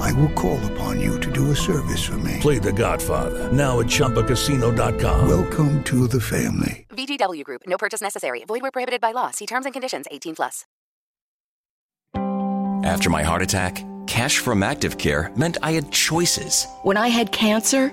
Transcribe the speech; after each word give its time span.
I 0.00 0.12
will 0.12 0.30
call 0.30 0.60
upon 0.72 1.00
you 1.00 1.18
to 1.20 1.30
do 1.30 1.50
a 1.50 1.56
service 1.56 2.04
for 2.04 2.18
me. 2.18 2.38
Play 2.40 2.58
The 2.58 2.72
Godfather 2.72 3.50
now 3.52 3.80
at 3.80 3.86
ChumbaCasino.com. 3.86 5.28
Welcome 5.28 5.82
to 5.84 6.06
the 6.06 6.20
family. 6.20 6.86
VGW 6.90 7.44
Group. 7.44 7.62
No 7.66 7.78
purchase 7.78 8.00
necessary. 8.02 8.44
Void 8.44 8.62
where 8.62 8.70
prohibited 8.70 9.00
by 9.00 9.12
law. 9.12 9.30
See 9.30 9.46
terms 9.46 9.64
and 9.66 9.72
conditions. 9.72 10.06
18 10.10 10.36
plus. 10.36 10.64
After 12.84 13.10
my 13.10 13.22
heart 13.22 13.42
attack, 13.42 13.84
cash 14.08 14.38
from 14.38 14.62
Active 14.62 14.98
Care 14.98 15.30
meant 15.36 15.56
I 15.62 15.72
had 15.72 15.92
choices. 15.92 16.66
When 16.82 16.96
I 16.96 17.08
had 17.08 17.30
cancer, 17.30 17.92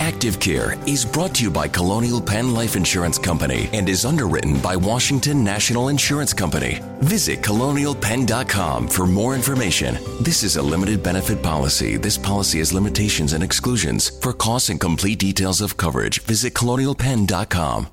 Active 0.00 0.40
Care 0.40 0.78
is 0.88 1.04
brought 1.04 1.34
to 1.34 1.42
you 1.44 1.50
by 1.50 1.68
Colonial 1.68 2.22
Penn 2.22 2.54
Life 2.54 2.74
Insurance 2.74 3.18
Company 3.18 3.68
and 3.74 3.86
is 3.86 4.06
underwritten 4.06 4.58
by 4.58 4.74
Washington 4.74 5.44
National 5.44 5.88
Insurance 5.88 6.32
Company. 6.32 6.80
Visit 7.00 7.42
colonialpenn.com 7.42 8.88
for 8.88 9.06
more 9.06 9.34
information. 9.34 9.98
This 10.22 10.42
is 10.42 10.56
a 10.56 10.62
limited 10.62 11.02
benefit 11.02 11.42
policy. 11.42 11.98
This 11.98 12.16
policy 12.16 12.60
has 12.60 12.72
limitations 12.72 13.34
and 13.34 13.44
exclusions. 13.44 14.08
For 14.22 14.32
costs 14.32 14.70
and 14.70 14.80
complete 14.80 15.18
details 15.18 15.60
of 15.60 15.76
coverage, 15.76 16.22
visit 16.22 16.54
colonialpenn.com. 16.54 17.88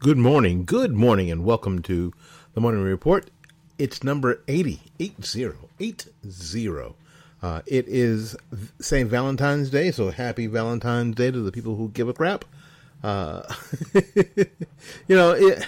Good 0.00 0.18
morning, 0.18 0.64
good 0.64 0.92
morning, 0.92 1.30
and 1.30 1.44
welcome 1.44 1.80
to 1.82 2.12
the 2.54 2.60
Morning 2.60 2.82
Report. 2.82 3.30
It's 3.78 4.04
number 4.04 4.42
80, 4.46 4.80
80, 5.00 5.54
80. 5.80 6.94
Uh, 7.42 7.62
it 7.66 7.88
is 7.88 8.36
St. 8.80 9.08
Valentine's 9.08 9.70
Day, 9.70 9.90
so 9.90 10.10
happy 10.10 10.46
Valentine's 10.46 11.16
Day 11.16 11.30
to 11.30 11.40
the 11.40 11.50
people 11.50 11.76
who 11.76 11.88
give 11.88 12.08
a 12.08 12.12
crap. 12.12 12.44
Uh, 13.02 13.42
you 13.94 15.16
know, 15.16 15.32
it, 15.32 15.66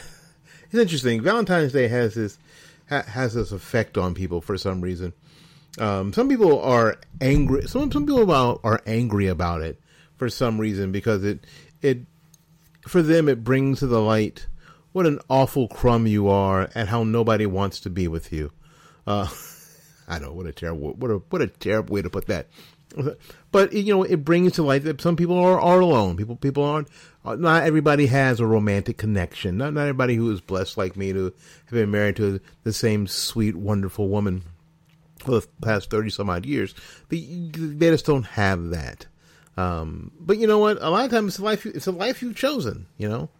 it's 0.66 0.74
interesting. 0.74 1.22
Valentine's 1.22 1.72
Day 1.72 1.88
has 1.88 2.14
this 2.14 2.38
ha, 2.88 3.02
has 3.02 3.34
this 3.34 3.50
effect 3.50 3.98
on 3.98 4.14
people 4.14 4.40
for 4.40 4.56
some 4.56 4.80
reason. 4.80 5.12
Um, 5.78 6.12
some 6.12 6.28
people 6.28 6.60
are 6.62 6.96
angry. 7.20 7.66
Some 7.66 7.90
some 7.90 8.06
people 8.06 8.22
about, 8.22 8.60
are 8.62 8.80
angry 8.86 9.26
about 9.26 9.62
it 9.62 9.80
for 10.16 10.28
some 10.28 10.60
reason 10.60 10.92
because 10.92 11.24
it 11.24 11.44
it 11.82 12.02
for 12.86 13.02
them 13.02 13.28
it 13.28 13.42
brings 13.42 13.80
to 13.80 13.88
the 13.88 14.00
light 14.00 14.46
what 14.94 15.06
an 15.06 15.18
awful 15.28 15.66
crumb 15.66 16.06
you 16.06 16.28
are 16.28 16.70
and 16.72 16.88
how 16.88 17.02
nobody 17.02 17.46
wants 17.46 17.80
to 17.80 17.90
be 17.90 18.06
with 18.06 18.32
you. 18.32 18.52
Uh, 19.04 19.26
I 20.08 20.20
know 20.20 20.32
what 20.32 20.46
a 20.46 20.52
terrible 20.52 20.92
what 20.92 21.10
a 21.10 21.14
what 21.30 21.42
a 21.42 21.48
terrible 21.48 21.94
way 21.94 22.02
to 22.02 22.08
put 22.08 22.26
that. 22.28 22.46
But 23.50 23.72
you 23.72 23.92
know, 23.92 24.04
it 24.04 24.24
brings 24.24 24.52
to 24.52 24.62
light 24.62 24.84
that 24.84 25.00
some 25.00 25.16
people 25.16 25.36
are, 25.36 25.60
are 25.60 25.80
alone. 25.80 26.16
People 26.16 26.36
people 26.36 26.62
aren't. 26.62 26.88
Uh, 27.24 27.34
not 27.34 27.64
everybody 27.64 28.06
has 28.06 28.38
a 28.38 28.46
romantic 28.46 28.96
connection. 28.96 29.56
Not 29.56 29.74
not 29.74 29.80
everybody 29.80 30.14
who 30.14 30.30
is 30.30 30.40
blessed 30.40 30.76
like 30.76 30.96
me 30.96 31.12
to 31.12 31.24
have 31.24 31.72
been 31.72 31.90
married 31.90 32.14
to 32.16 32.38
the 32.62 32.72
same 32.72 33.08
sweet, 33.08 33.56
wonderful 33.56 34.08
woman 34.08 34.42
for 35.18 35.32
the 35.32 35.48
past 35.60 35.90
thirty 35.90 36.10
some 36.10 36.30
odd 36.30 36.46
years. 36.46 36.72
They, 37.08 37.50
they 37.52 37.90
just 37.90 38.06
don't 38.06 38.26
have 38.26 38.68
that. 38.70 39.06
Um, 39.56 40.12
but 40.20 40.38
you 40.38 40.46
know 40.46 40.60
what? 40.60 40.80
A 40.80 40.90
lot 40.90 41.04
of 41.04 41.10
times 41.10 41.32
it's 41.32 41.38
a 41.40 41.44
life. 41.44 41.66
It's 41.66 41.88
a 41.88 41.92
life 41.92 42.22
you've 42.22 42.36
chosen. 42.36 42.86
You 42.96 43.08
know, 43.08 43.30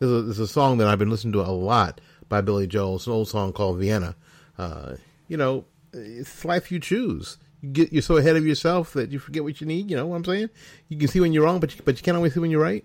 there's 0.00 0.10
a, 0.10 0.22
there's 0.22 0.38
a 0.38 0.48
song 0.48 0.78
that 0.78 0.88
I've 0.88 0.98
been 0.98 1.10
listening 1.10 1.34
to 1.34 1.42
a 1.42 1.52
lot 1.52 2.00
by 2.28 2.40
Billy 2.40 2.66
Joel. 2.66 2.96
It's 2.96 3.06
an 3.06 3.12
old 3.12 3.28
song 3.28 3.52
called 3.52 3.78
Vienna. 3.78 4.16
Uh, 4.58 4.96
you 5.28 5.36
know, 5.36 5.66
it's 5.92 6.44
life 6.44 6.72
you 6.72 6.80
choose. 6.80 7.36
You 7.60 7.68
get 7.68 7.92
you're 7.92 8.02
so 8.02 8.16
ahead 8.16 8.36
of 8.36 8.46
yourself 8.46 8.94
that 8.94 9.10
you 9.10 9.18
forget 9.18 9.44
what 9.44 9.60
you 9.60 9.66
need. 9.66 9.90
You 9.90 9.96
know 9.96 10.06
what 10.06 10.16
I'm 10.16 10.24
saying? 10.24 10.50
You 10.88 10.98
can 10.98 11.08
see 11.08 11.20
when 11.20 11.32
you're 11.32 11.44
wrong, 11.44 11.60
but 11.60 11.76
you, 11.76 11.82
but 11.84 11.98
you 11.98 12.02
can't 12.02 12.16
always 12.16 12.34
see 12.34 12.40
when 12.40 12.50
you're 12.50 12.62
right. 12.62 12.84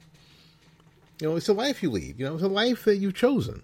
You 1.21 1.29
know, 1.29 1.35
it's 1.37 1.47
a 1.47 1.53
life 1.53 1.81
you 1.81 1.89
lead. 1.89 2.19
You 2.19 2.25
know, 2.25 2.33
it's 2.33 2.43
a 2.43 2.49
life 2.49 2.83
that 2.83 2.97
you've 2.97 3.13
chosen. 3.13 3.61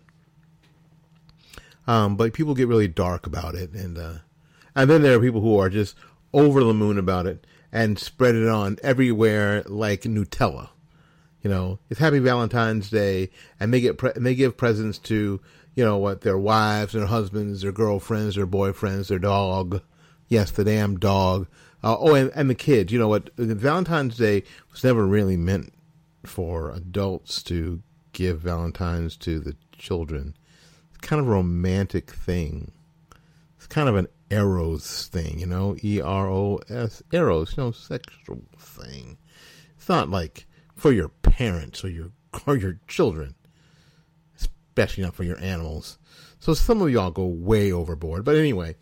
Um, 1.86 2.16
but 2.16 2.32
people 2.32 2.54
get 2.54 2.70
really 2.70 2.88
dark 2.88 3.28
about 3.28 3.56
it, 3.56 3.72
and 3.74 3.98
uh, 3.98 4.14
and 4.74 4.90
then 4.90 5.02
there 5.02 5.18
are 5.18 5.22
people 5.22 5.42
who 5.42 5.58
are 5.58 5.70
just 5.70 5.96
over 6.32 6.64
the 6.64 6.74
moon 6.74 6.98
about 6.98 7.26
it 7.26 7.46
and 7.74 8.00
spread 8.00 8.36
it 8.36 8.48
on 8.48 8.78
everywhere 8.82 9.64
like 9.66 10.04
Nutella. 10.04 10.70
You 11.42 11.50
know, 11.50 11.80
it's 11.90 12.00
Happy 12.00 12.20
Valentine's 12.20 12.90
Day, 12.90 13.30
and 13.60 13.74
they 13.74 13.82
get 13.82 13.98
pre- 13.98 14.14
and 14.16 14.26
they 14.26 14.36
give 14.36 14.58
presents 14.58 14.98
to 15.00 15.42
you 15.76 15.84
know 15.84 15.98
what 15.98 16.22
their 16.22 16.38
wives, 16.38 16.94
their 16.94 17.08
husbands, 17.08 17.62
their 17.62 17.72
girlfriends, 17.72 18.36
their 18.36 18.48
boyfriends, 18.48 19.08
their 19.08 19.20
dog. 19.20 19.82
Yes, 20.28 20.52
the 20.52 20.64
damn 20.64 20.98
dog. 20.98 21.48
Uh, 21.84 21.98
oh, 22.00 22.14
and, 22.14 22.32
and 22.36 22.50
the 22.50 22.56
kids. 22.56 22.94
You 22.94 23.00
know 23.00 23.08
what? 23.08 23.36
Valentine's 23.38 24.18
Day 24.18 24.44
was 24.72 24.84
never 24.84 25.06
really 25.06 25.38
meant 25.38 25.74
for 26.24 26.72
adults 26.72 27.42
to 27.44 27.82
give 28.14 28.42
Valentine's 28.42 29.18
to 29.18 29.40
the 29.40 29.56
children. 29.72 30.36
It's 30.92 31.00
kind 31.00 31.20
of 31.20 31.28
a 31.28 31.32
romantic 31.32 32.12
thing. 32.12 32.72
It's 33.58 33.68
kind 33.68 33.90
of 33.90 33.96
an 33.96 34.08
eros 34.30 35.08
thing, 35.08 35.40
you 35.40 35.46
know, 35.46 35.76
E 35.84 36.00
R 36.00 36.30
O 36.30 36.60
S, 36.70 37.02
eros, 37.12 37.56
you 37.58 37.64
know, 37.64 37.72
sexual 37.72 38.42
thing. 38.58 39.18
It's 39.78 39.90
not 39.90 40.10
like 40.10 40.46
for 40.82 40.92
your 40.92 41.10
parents 41.10 41.84
or 41.84 41.90
your 41.90 42.10
or 42.48 42.58
your 42.58 42.80
children, 42.88 43.36
especially 44.36 45.04
not 45.04 45.14
for 45.14 45.24
your 45.24 45.40
animals. 45.40 46.00
So 46.40 46.56
some 46.56 46.82
of 46.82 46.90
y'all 46.90 47.12
go 47.12 47.28
way 47.28 47.72
overboard. 47.72 48.26
But 48.26 48.36
anyway, 48.36 48.76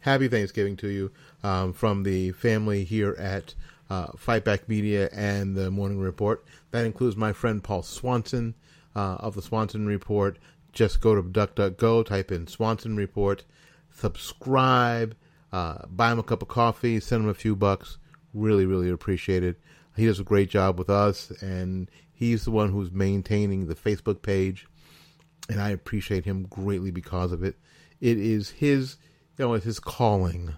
happy 0.00 0.26
Thanksgiving 0.26 0.76
to 0.78 0.88
you 0.88 1.12
um, 1.44 1.72
from 1.72 2.02
the 2.02 2.32
family 2.32 2.82
here 2.82 3.14
at 3.20 3.54
uh, 3.88 4.08
Fightback 4.08 4.66
Media 4.66 5.08
and 5.12 5.54
the 5.54 5.70
Morning 5.70 6.00
Report. 6.00 6.44
That 6.72 6.86
includes 6.86 7.16
my 7.16 7.32
friend 7.32 7.62
Paul 7.62 7.84
Swanson 7.84 8.56
uh, 8.96 9.18
of 9.20 9.36
the 9.36 9.42
Swanson 9.42 9.86
Report. 9.86 10.40
Just 10.72 11.00
go 11.00 11.14
to 11.14 11.22
DuckDuckGo, 11.22 12.04
type 12.04 12.32
in 12.32 12.48
Swanson 12.48 12.96
Report, 12.96 13.44
subscribe, 13.92 15.14
uh, 15.52 15.86
buy 15.88 16.10
him 16.10 16.18
a 16.18 16.24
cup 16.24 16.42
of 16.42 16.48
coffee, 16.48 16.98
send 16.98 17.22
him 17.22 17.30
a 17.30 17.34
few 17.34 17.54
bucks. 17.54 17.98
Really, 18.32 18.66
really 18.66 18.90
appreciate 18.90 19.44
it. 19.44 19.60
He 19.96 20.06
does 20.06 20.20
a 20.20 20.24
great 20.24 20.50
job 20.50 20.78
with 20.78 20.90
us, 20.90 21.30
and 21.40 21.90
he's 22.12 22.44
the 22.44 22.50
one 22.50 22.70
who's 22.70 22.90
maintaining 22.90 23.66
the 23.66 23.74
Facebook 23.74 24.22
page, 24.22 24.66
and 25.48 25.60
I 25.60 25.70
appreciate 25.70 26.24
him 26.24 26.46
greatly 26.48 26.90
because 26.90 27.32
of 27.32 27.42
it. 27.44 27.56
It 28.00 28.18
is 28.18 28.50
his, 28.50 28.96
you 29.38 29.44
know, 29.44 29.54
it's 29.54 29.64
his 29.64 29.80
calling. 29.80 30.54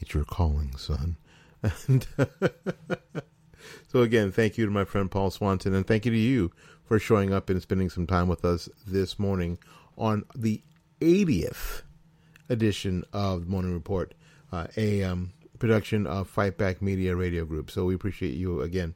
It's 0.00 0.14
your 0.14 0.24
calling, 0.24 0.76
son. 0.76 1.16
And 1.62 2.06
so 3.88 4.00
again, 4.00 4.32
thank 4.32 4.56
you 4.56 4.64
to 4.64 4.70
my 4.70 4.84
friend 4.84 5.10
Paul 5.10 5.30
Swanson, 5.30 5.74
and 5.74 5.86
thank 5.86 6.06
you 6.06 6.12
to 6.12 6.18
you 6.18 6.52
for 6.84 6.98
showing 6.98 7.32
up 7.32 7.50
and 7.50 7.60
spending 7.60 7.90
some 7.90 8.06
time 8.06 8.28
with 8.28 8.44
us 8.44 8.68
this 8.86 9.18
morning 9.18 9.58
on 9.98 10.24
the 10.34 10.62
80th 11.00 11.82
edition 12.48 13.04
of 13.12 13.44
the 13.44 13.50
Morning 13.50 13.72
Report, 13.72 14.14
uh, 14.52 14.66
production 15.60 16.08
of 16.08 16.28
Fight 16.28 16.58
Back 16.58 16.82
Media 16.82 17.14
Radio 17.14 17.44
Group. 17.44 17.70
So 17.70 17.84
we 17.84 17.94
appreciate 17.94 18.34
you 18.34 18.60
again. 18.62 18.94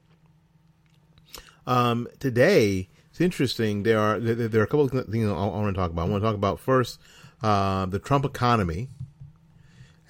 Um, 1.67 2.09
today, 2.19 2.89
it's 3.11 3.21
interesting. 3.21 3.85
There 3.85 4.01
are 4.01 4.19
there, 4.19 4.61
are 4.61 4.65
a 4.65 4.67
couple 4.67 4.87
of 4.87 4.91
things 4.91 5.29
I, 5.29 5.33
want 5.33 5.73
to 5.73 5.81
talk 5.81 5.93
about. 5.93 6.09
I 6.09 6.11
want 6.11 6.23
to 6.23 6.27
talk 6.27 6.35
about 6.35 6.59
first 6.59 6.99
uh, 7.43 7.87
the 7.87 8.01
Trump 8.01 8.25
economy 8.25 8.89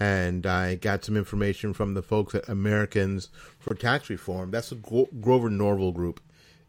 and 0.01 0.45
I 0.47 0.75
got 0.75 1.05
some 1.05 1.17
information 1.17 1.73
from 1.73 1.95
the 1.95 2.03
folks 2.03 2.35
at 2.35 2.49
Americans 2.49 3.29
for 3.59 3.75
Tax 3.75 4.11
Reform. 4.11 4.51
That's 4.51 4.71
the 4.71 4.77
Grover 5.21 5.51
Norquist 5.51 5.95
group, 5.95 6.21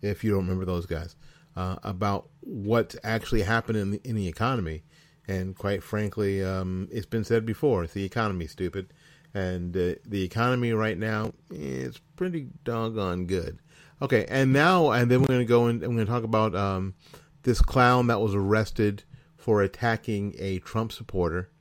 if 0.02 0.24
you 0.24 0.32
don't 0.32 0.42
remember 0.42 0.66
those 0.66 0.86
guys, 0.86 1.16
uh, 1.56 1.78
about 1.84 2.30
what's 2.42 2.96
actually 3.04 3.42
happened 3.42 3.78
in 3.78 3.92
the, 3.92 4.02
in 4.04 4.16
the 4.16 4.28
economy. 4.28 4.84
And 5.28 5.56
quite 5.56 5.82
frankly, 5.82 6.44
um, 6.44 6.88
it's 6.92 7.08
been 7.08 7.24
said 7.24 7.46
before: 7.48 7.84
it's 7.84 7.94
the 7.94 8.06
economy, 8.06 8.46
stupid. 8.46 8.94
And 9.36 9.76
uh, 9.76 9.96
the 10.06 10.24
economy 10.24 10.72
right 10.72 10.98
now 10.98 11.34
is 11.52 12.00
pretty 12.16 12.48
doggone 12.64 13.26
good. 13.26 13.60
Okay, 14.02 14.26
and 14.30 14.54
now 14.54 14.92
and 14.92 15.12
then 15.12 15.22
we're 15.22 15.28
going 15.28 15.40
to 15.42 15.46
go 15.46 15.68
and 15.68 15.82
we're 15.82 15.88
going 15.88 15.98
to 16.00 16.06
talk 16.06 16.24
about 16.24 16.56
um, 16.56 16.96
this 17.44 17.62
clown 17.62 18.08
that 18.08 18.22
was 18.22 18.34
arrested 18.34 19.04
for 19.36 19.62
attacking 19.62 20.36
a 20.40 20.60
Trump 20.60 20.92
supporter 20.92 21.52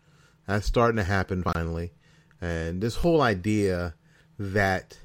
that's 0.47 0.67
starting 0.67 0.97
to 0.97 1.05
happen 1.05 1.43
finally. 1.43 1.93
And 2.41 2.81
this 2.81 2.97
whole 2.97 3.21
idea 3.21 3.95
that 4.39 4.99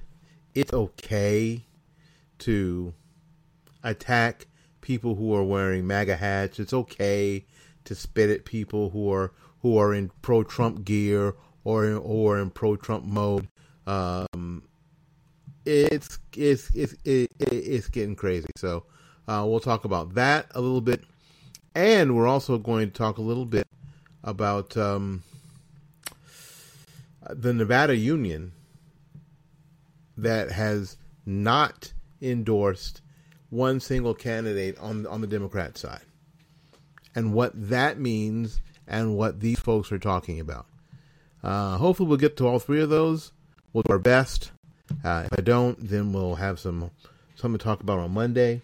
it's 0.53 0.73
okay 0.73 1.65
to 2.39 2.93
attack 3.83 4.47
people 4.81 5.15
who 5.15 5.33
are 5.33 5.43
wearing 5.43 5.87
MAGA 5.87 6.17
hats. 6.17 6.59
It's 6.59 6.73
okay 6.73 7.45
to 7.85 7.95
spit 7.95 8.29
at 8.29 8.45
people 8.45 8.89
who 8.89 9.11
are 9.11 9.33
who 9.61 9.77
are 9.77 9.93
in 9.93 10.11
pro 10.21 10.43
Trump 10.43 10.85
gear 10.85 11.35
or 11.63 11.93
or 11.95 12.39
in 12.39 12.49
pro 12.49 12.75
Trump 12.75 13.05
mode. 13.05 13.47
Um, 13.87 14.63
it's 15.65 16.19
it's 16.35 16.69
it's 16.73 16.95
it, 17.03 17.31
it's 17.39 17.87
getting 17.87 18.15
crazy. 18.15 18.49
So 18.55 18.85
uh, 19.27 19.45
we'll 19.47 19.59
talk 19.59 19.85
about 19.85 20.15
that 20.15 20.47
a 20.55 20.61
little 20.61 20.81
bit, 20.81 21.03
and 21.75 22.15
we're 22.15 22.27
also 22.27 22.57
going 22.57 22.89
to 22.89 22.93
talk 22.93 23.17
a 23.17 23.21
little 23.21 23.45
bit 23.45 23.67
about 24.23 24.75
um, 24.77 25.23
the 27.29 27.53
Nevada 27.53 27.95
Union 27.95 28.51
that 30.17 30.51
has 30.51 30.97
not 31.25 31.93
endorsed 32.21 33.01
one 33.49 33.79
single 33.79 34.13
candidate 34.13 34.77
on 34.79 35.05
on 35.07 35.21
the 35.21 35.27
Democrat 35.27 35.77
side, 35.77 36.01
and 37.15 37.33
what 37.33 37.51
that 37.69 37.99
means, 37.99 38.61
and 38.87 39.15
what 39.15 39.39
these 39.39 39.59
folks 39.59 39.91
are 39.91 39.99
talking 39.99 40.39
about. 40.39 40.65
Uh, 41.43 41.77
hopefully, 41.77 42.09
we'll 42.09 42.17
get 42.17 42.37
to 42.37 42.47
all 42.47 42.59
three 42.59 42.81
of 42.81 42.89
those. 42.89 43.31
We'll 43.73 43.83
do 43.83 43.93
our 43.93 43.99
best. 43.99 44.51
Uh, 45.03 45.27
if 45.31 45.39
I 45.39 45.41
don't, 45.41 45.77
then 45.87 46.13
we'll 46.13 46.35
have 46.35 46.59
some 46.59 46.91
something 47.35 47.57
to 47.57 47.63
talk 47.63 47.81
about 47.81 47.99
on 47.99 48.11
Monday. 48.11 48.61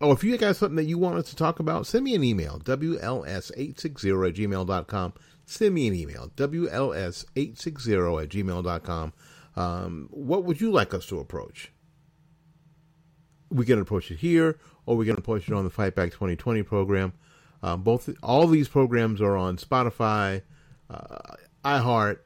Oh, 0.00 0.12
if 0.12 0.24
you 0.24 0.36
guys 0.36 0.58
something 0.58 0.76
that 0.76 0.84
you 0.84 0.98
want 0.98 1.18
us 1.18 1.30
to 1.30 1.36
talk 1.36 1.60
about, 1.60 1.86
send 1.86 2.04
me 2.04 2.14
an 2.14 2.24
email, 2.24 2.58
WLS860 2.60 4.28
at 4.28 4.34
gmail.com 4.34 5.12
send 5.52 5.74
me 5.74 5.88
an 5.88 5.94
email, 5.94 6.30
WLS860 6.36 8.22
at 8.22 8.28
gmail.com. 8.28 9.12
Um, 9.54 10.08
what 10.10 10.44
would 10.44 10.60
you 10.60 10.70
like 10.72 10.94
us 10.94 11.06
to 11.06 11.18
approach? 11.20 11.72
We 13.50 13.66
can 13.66 13.80
approach 13.80 14.10
it 14.10 14.18
here, 14.18 14.58
or 14.86 14.96
we 14.96 15.04
can 15.04 15.16
approach 15.16 15.48
it 15.48 15.54
on 15.54 15.64
the 15.64 15.70
Fight 15.70 15.94
Back 15.94 16.10
2020 16.12 16.62
program. 16.62 17.12
Um, 17.62 17.82
both 17.82 18.08
all 18.22 18.46
these 18.46 18.68
programs 18.68 19.20
are 19.20 19.36
on 19.36 19.58
Spotify, 19.58 20.42
uh, 20.90 21.36
iHeart, 21.64 22.18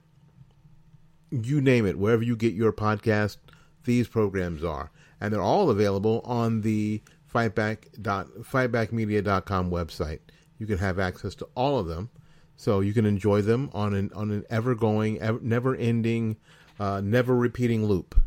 you 1.30 1.60
name 1.60 1.86
it, 1.86 1.98
wherever 1.98 2.22
you 2.22 2.36
get 2.36 2.54
your 2.54 2.72
podcast. 2.72 3.36
These 3.84 4.08
programs 4.08 4.64
are, 4.64 4.90
and 5.20 5.32
they're 5.32 5.40
all 5.40 5.70
available 5.70 6.20
on 6.24 6.62
the 6.62 7.02
fightback 7.32 8.02
dot 8.02 8.28
fightbackmedia.com 8.40 9.70
website. 9.70 10.20
You 10.58 10.66
can 10.66 10.78
have 10.78 10.98
access 10.98 11.34
to 11.36 11.48
all 11.54 11.78
of 11.78 11.86
them 11.86 12.10
so 12.56 12.80
you 12.80 12.92
can 12.92 13.06
enjoy 13.06 13.42
them 13.42 13.70
on 13.72 13.94
an 13.94 14.10
on 14.14 14.30
an 14.30 14.44
ever 14.50 14.74
going, 14.74 15.20
ever, 15.20 15.38
never 15.40 15.76
ending, 15.76 16.36
uh, 16.80 17.00
never 17.00 17.36
repeating 17.36 17.86
loop. 17.86 18.18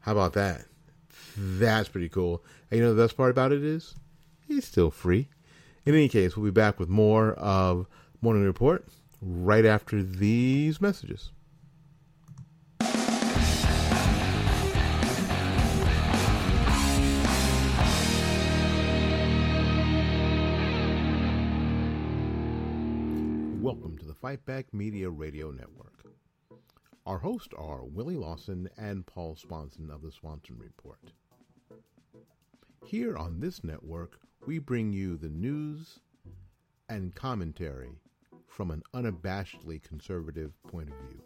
How 0.00 0.12
about 0.12 0.32
that? 0.32 0.64
That's 1.36 1.88
pretty 1.88 2.08
cool. 2.08 2.42
And 2.70 2.78
you 2.80 2.84
know 2.84 2.94
the 2.94 3.02
best 3.02 3.16
part 3.16 3.30
about 3.30 3.52
it 3.52 3.62
is 3.62 3.94
it's 4.48 4.66
still 4.66 4.90
free. 4.90 5.28
In 5.86 5.94
any 5.94 6.08
case, 6.08 6.36
we'll 6.36 6.46
be 6.46 6.50
back 6.50 6.80
with 6.80 6.88
more 6.88 7.34
of 7.34 7.86
Morning 8.22 8.44
Report 8.44 8.86
right 9.24 9.64
after 9.64 10.02
these 10.02 10.80
messages. 10.80 11.32
Welcome 23.62 23.96
to 23.98 24.04
the 24.04 24.14
Fight 24.14 24.44
Back 24.44 24.74
Media 24.74 25.08
Radio 25.08 25.50
Network. 25.50 26.04
Our 27.06 27.18
hosts 27.18 27.54
are 27.56 27.84
Willie 27.84 28.16
Lawson 28.16 28.68
and 28.76 29.06
Paul 29.06 29.36
Swanson 29.36 29.90
of 29.90 30.02
the 30.02 30.12
Swanson 30.12 30.58
Report. 30.58 31.00
Here 32.84 33.16
on 33.16 33.40
this 33.40 33.64
network, 33.64 34.20
we 34.46 34.58
bring 34.58 34.92
you 34.92 35.16
the 35.16 35.30
news 35.30 36.00
and 36.90 37.14
commentary 37.14 37.92
from 38.54 38.70
an 38.70 38.82
unabashedly 38.94 39.82
conservative 39.82 40.52
point 40.68 40.88
of 40.88 40.94
view. 41.08 41.20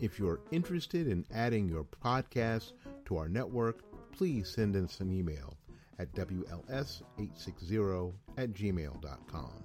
If 0.00 0.18
you're 0.18 0.40
interested 0.50 1.06
in 1.06 1.26
adding 1.34 1.68
your 1.68 1.84
podcast 1.84 2.72
to 3.06 3.18
our 3.18 3.28
network, 3.28 3.82
please 4.12 4.48
send 4.48 4.74
us 4.74 5.00
an 5.00 5.12
email 5.12 5.58
at 5.98 6.10
WLS860 6.14 8.14
at 8.38 8.54
gmail.com. 8.54 9.64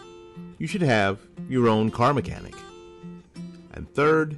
you 0.57 0.67
should 0.67 0.81
have 0.81 1.19
your 1.47 1.67
own 1.67 1.91
car 1.91 2.13
mechanic. 2.13 2.55
And 3.73 3.91
third, 3.93 4.37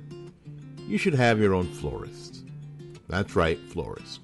you 0.88 0.98
should 0.98 1.14
have 1.14 1.40
your 1.40 1.54
own 1.54 1.68
florist. 1.68 2.44
That's 3.08 3.36
right, 3.36 3.60
florist. 3.70 4.22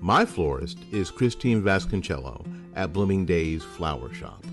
My 0.00 0.24
florist 0.24 0.78
is 0.92 1.10
Christine 1.10 1.62
Vasconcello 1.62 2.44
at 2.74 2.92
Blooming 2.92 3.26
Days 3.26 3.62
Flower 3.62 4.12
Shop, 4.12 4.44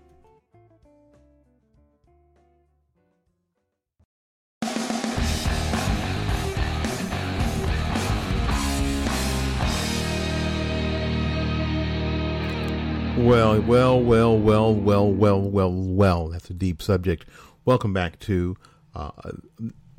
Well, 13.21 13.61
well, 13.61 14.01
well, 14.01 14.35
well, 14.35 14.73
well, 14.73 15.11
well, 15.11 15.39
well, 15.39 15.71
well. 15.71 16.27
That's 16.29 16.49
a 16.49 16.55
deep 16.55 16.81
subject. 16.81 17.27
Welcome 17.65 17.93
back 17.93 18.17
to 18.21 18.57
uh, 18.95 19.11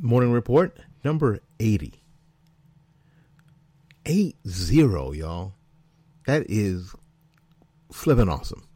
Morning 0.01 0.33
Report 0.33 0.77
number 1.05 1.39
80. 1.61 1.95
8 4.05 4.37
0, 4.45 5.13
y'all. 5.13 5.53
That 6.27 6.47
is 6.49 6.97
flipping 7.93 8.29
awesome. 8.29 8.67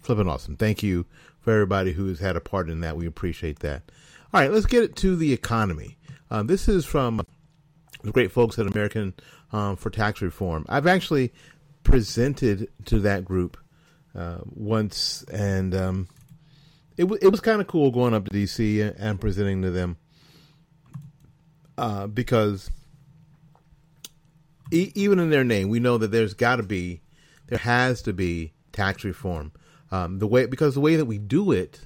Flipping 0.00 0.28
awesome. 0.28 0.56
Thank 0.56 0.82
you 0.82 1.06
for 1.38 1.52
everybody 1.52 1.92
who 1.92 2.08
has 2.08 2.18
had 2.18 2.34
a 2.34 2.40
part 2.40 2.68
in 2.68 2.80
that. 2.80 2.96
We 2.96 3.06
appreciate 3.06 3.60
that. 3.60 3.92
All 4.32 4.40
right, 4.40 4.50
let's 4.50 4.66
get 4.66 4.82
it 4.82 4.96
to 4.96 5.14
the 5.14 5.32
economy. 5.32 5.98
Uh, 6.32 6.42
this 6.42 6.68
is 6.68 6.84
from 6.84 7.24
the 8.02 8.10
great 8.10 8.32
folks 8.32 8.58
at 8.58 8.66
American 8.66 9.14
um, 9.52 9.76
for 9.76 9.90
Tax 9.90 10.20
Reform. 10.20 10.66
I've 10.68 10.88
actually 10.88 11.32
presented 11.84 12.68
to 12.86 12.98
that 12.98 13.24
group 13.24 13.56
uh, 14.14 14.38
once, 14.44 15.24
and 15.32 15.74
um, 15.74 16.08
it 16.96 17.02
w- 17.02 17.18
it 17.20 17.28
was 17.28 17.40
kind 17.40 17.60
of 17.60 17.66
cool 17.66 17.90
going 17.90 18.14
up 18.14 18.24
to 18.24 18.30
DC 18.30 18.94
and 18.98 19.20
presenting 19.20 19.62
to 19.62 19.70
them 19.70 19.96
uh, 21.76 22.06
because 22.06 22.70
e- 24.72 24.92
even 24.94 25.18
in 25.18 25.30
their 25.30 25.44
name, 25.44 25.68
we 25.68 25.80
know 25.80 25.98
that 25.98 26.10
there's 26.10 26.34
got 26.34 26.56
to 26.56 26.62
be, 26.62 27.00
there 27.48 27.58
has 27.58 28.02
to 28.02 28.12
be 28.12 28.52
tax 28.72 29.04
reform. 29.04 29.52
Um, 29.90 30.18
the 30.18 30.26
way 30.26 30.46
because 30.46 30.74
the 30.74 30.80
way 30.80 30.96
that 30.96 31.04
we 31.04 31.18
do 31.18 31.52
it, 31.52 31.80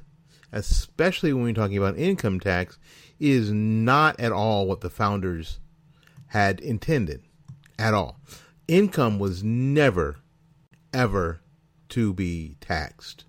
especially 0.52 1.32
when 1.32 1.44
we're 1.44 1.52
talking 1.52 1.76
about 1.76 1.98
income 1.98 2.40
tax, 2.40 2.78
is 3.18 3.50
not 3.50 4.18
at 4.20 4.32
all 4.32 4.66
what 4.66 4.80
the 4.80 4.90
founders 4.90 5.60
had 6.28 6.60
intended 6.60 7.22
at 7.78 7.94
all. 7.94 8.20
Income 8.66 9.18
was 9.18 9.42
never, 9.42 10.16
ever 10.92 11.40
to 11.90 12.12
be 12.12 12.56
taxed. 12.60 13.24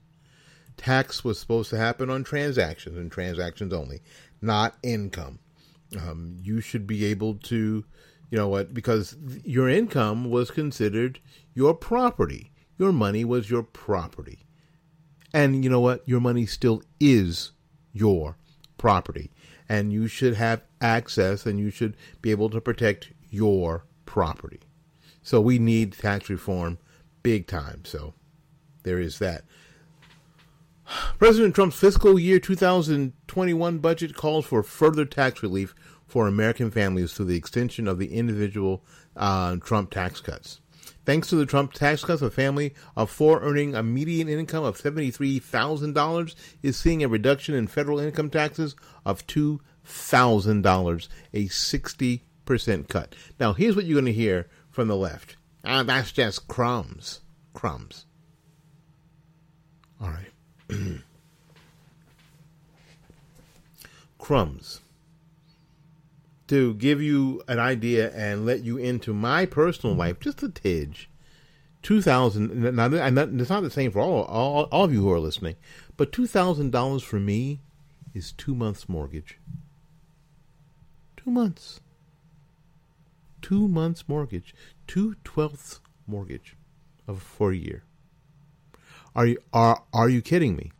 Tax 0.77 1.23
was 1.23 1.39
supposed 1.39 1.69
to 1.71 1.77
happen 1.77 2.09
on 2.09 2.23
transactions 2.23 2.97
and 2.97 3.11
transactions 3.11 3.73
only, 3.73 4.01
not 4.41 4.75
income. 4.81 5.39
Um, 5.97 6.37
you 6.41 6.61
should 6.61 6.87
be 6.87 7.05
able 7.05 7.35
to, 7.35 7.83
you 8.29 8.37
know 8.37 8.47
what, 8.47 8.73
because 8.73 9.17
your 9.43 9.67
income 9.67 10.29
was 10.29 10.51
considered 10.51 11.19
your 11.53 11.73
property. 11.73 12.51
Your 12.77 12.93
money 12.93 13.25
was 13.25 13.49
your 13.49 13.63
property. 13.63 14.39
And 15.33 15.63
you 15.63 15.69
know 15.69 15.81
what? 15.81 16.07
Your 16.07 16.21
money 16.21 16.45
still 16.45 16.81
is 16.99 17.51
your 17.91 18.37
property. 18.77 19.31
And 19.67 19.91
you 19.91 20.07
should 20.07 20.35
have 20.35 20.63
access 20.81 21.45
and 21.45 21.59
you 21.59 21.69
should 21.69 21.97
be 22.21 22.31
able 22.31 22.49
to 22.51 22.61
protect 22.61 23.11
your 23.29 23.85
property. 24.05 24.61
So 25.21 25.41
we 25.41 25.59
need 25.59 25.93
tax 25.93 26.29
reform 26.29 26.79
big 27.21 27.47
time. 27.47 27.83
So 27.85 28.13
there 28.83 29.00
is 29.00 29.19
that. 29.19 29.43
President 31.19 31.53
Trump's 31.53 31.75
fiscal 31.75 32.19
year 32.19 32.39
2021 32.39 33.77
budget 33.77 34.15
calls 34.15 34.45
for 34.45 34.63
further 34.63 35.05
tax 35.05 35.43
relief 35.43 35.75
for 36.07 36.27
American 36.27 36.71
families 36.71 37.13
through 37.13 37.25
the 37.25 37.38
extension 37.38 37.88
of 37.88 38.00
the 38.00 38.13
individual 38.13 38.83
uh, 39.15 39.57
Trump 39.57 39.91
tax 39.91 40.19
cuts. 40.19 40.62
Thanks 41.05 41.29
to 41.29 41.36
the 41.36 41.45
Trump 41.45 41.74
tax 41.74 42.03
cuts, 42.03 42.21
a 42.21 42.31
family 42.31 42.74
of 42.95 43.09
four 43.09 43.41
earning 43.41 43.75
a 43.75 43.83
median 43.83 44.27
income 44.29 44.63
of 44.63 44.77
$73,000 44.77 46.36
is 46.62 46.77
seeing 46.77 47.03
a 47.03 47.07
reduction 47.07 47.55
in 47.55 47.67
federal 47.67 48.00
income 48.00 48.29
taxes 48.29 48.75
of 49.05 49.25
$2,000, 49.27 51.07
a 51.33 51.45
60% 51.45 52.88
cut. 52.88 53.15
Now, 53.39 53.53
here's 53.53 53.75
what 53.75 53.86
you're 53.86 53.95
going 54.01 54.05
to 54.05 54.13
hear 54.13 54.50
from 54.69 54.88
the 54.88 54.95
left. 54.95 55.38
Ah, 55.63 55.83
that's 55.83 56.12
just 56.12 56.48
crumbs. 56.48 57.21
Crumbs. 57.53 58.05
All 60.01 60.09
right. 60.09 60.31
Crumbs. 64.17 64.81
To 66.47 66.73
give 66.75 67.01
you 67.01 67.43
an 67.47 67.59
idea 67.59 68.11
and 68.15 68.45
let 68.45 68.63
you 68.63 68.77
into 68.77 69.13
my 69.13 69.45
personal 69.45 69.95
life, 69.95 70.19
just 70.19 70.41
a 70.41 70.49
tidge. 70.49 71.09
2000 71.81 72.75
now 72.75 72.85
and 72.93 73.39
it's 73.39 73.49
not 73.49 73.63
the 73.63 73.69
same 73.69 73.91
for 73.91 73.99
all, 74.01 74.23
all 74.23 74.63
all 74.63 74.83
of 74.83 74.93
you 74.93 75.01
who 75.01 75.11
are 75.11 75.19
listening 75.19 75.55
but 75.95 76.11
$2000 76.11 77.01
for 77.01 77.19
me 77.19 77.61
is 78.13 78.33
2 78.33 78.53
months 78.53 78.89
mortgage 78.89 79.39
2 81.17 81.31
months 81.31 81.79
2 83.41 83.67
months 83.67 84.09
mortgage 84.09 84.53
2 84.87 85.15
twelfths 85.23 85.79
mortgage 86.05 86.57
of 87.07 87.21
for 87.21 87.51
a 87.51 87.55
year 87.55 87.83
are 89.15 89.25
you 89.25 89.37
are 89.53 89.83
are 89.93 90.09
you 90.09 90.21
kidding 90.21 90.55
me? 90.55 90.71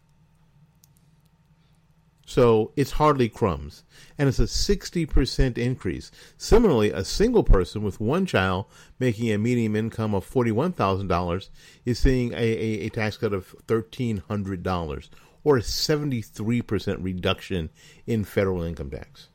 So 2.26 2.72
it's 2.76 2.92
hardly 2.92 3.28
crumbs, 3.28 3.84
and 4.16 4.30
it's 4.30 4.38
a 4.38 4.46
sixty 4.48 5.08
percent 5.08 5.58
increase. 5.58 6.12
Similarly, 6.38 6.92
a 6.92 7.04
single 7.04 7.44
person 7.44 7.82
with 7.82 8.00
one 8.00 8.28
child 8.28 8.68
making 9.00 9.32
a 9.32 9.40
median 9.40 9.76
income 9.76 10.14
of 10.14 10.24
forty 10.24 10.52
one 10.52 10.72
thousand 10.72 11.08
dollars 11.08 11.50
is 11.86 11.98
seeing 11.98 12.34
a, 12.34 12.36
a, 12.36 12.86
a 12.86 12.90
tax 12.90 13.18
cut 13.18 13.34
of 13.34 13.56
thirteen 13.68 14.18
hundred 14.28 14.62
dollars, 14.62 15.10
or 15.44 15.58
a 15.58 15.64
seventy 15.64 16.22
three 16.22 16.62
percent 16.62 17.00
reduction 17.00 17.72
in 18.06 18.24
federal 18.24 18.62
income 18.62 18.92
tax. 18.92 19.30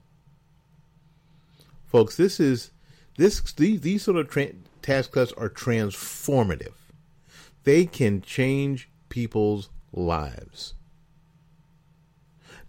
Folks, 1.86 2.16
this 2.16 2.38
is 2.38 2.70
this 3.16 3.40
these, 3.54 3.80
these 3.80 4.04
sort 4.04 4.18
of 4.18 4.28
tra- 4.28 4.52
tax 4.82 5.08
cuts 5.08 5.32
are 5.32 5.50
transformative 5.50 6.74
they 7.64 7.86
can 7.86 8.20
change 8.20 8.88
people's 9.08 9.70
lives. 9.92 10.74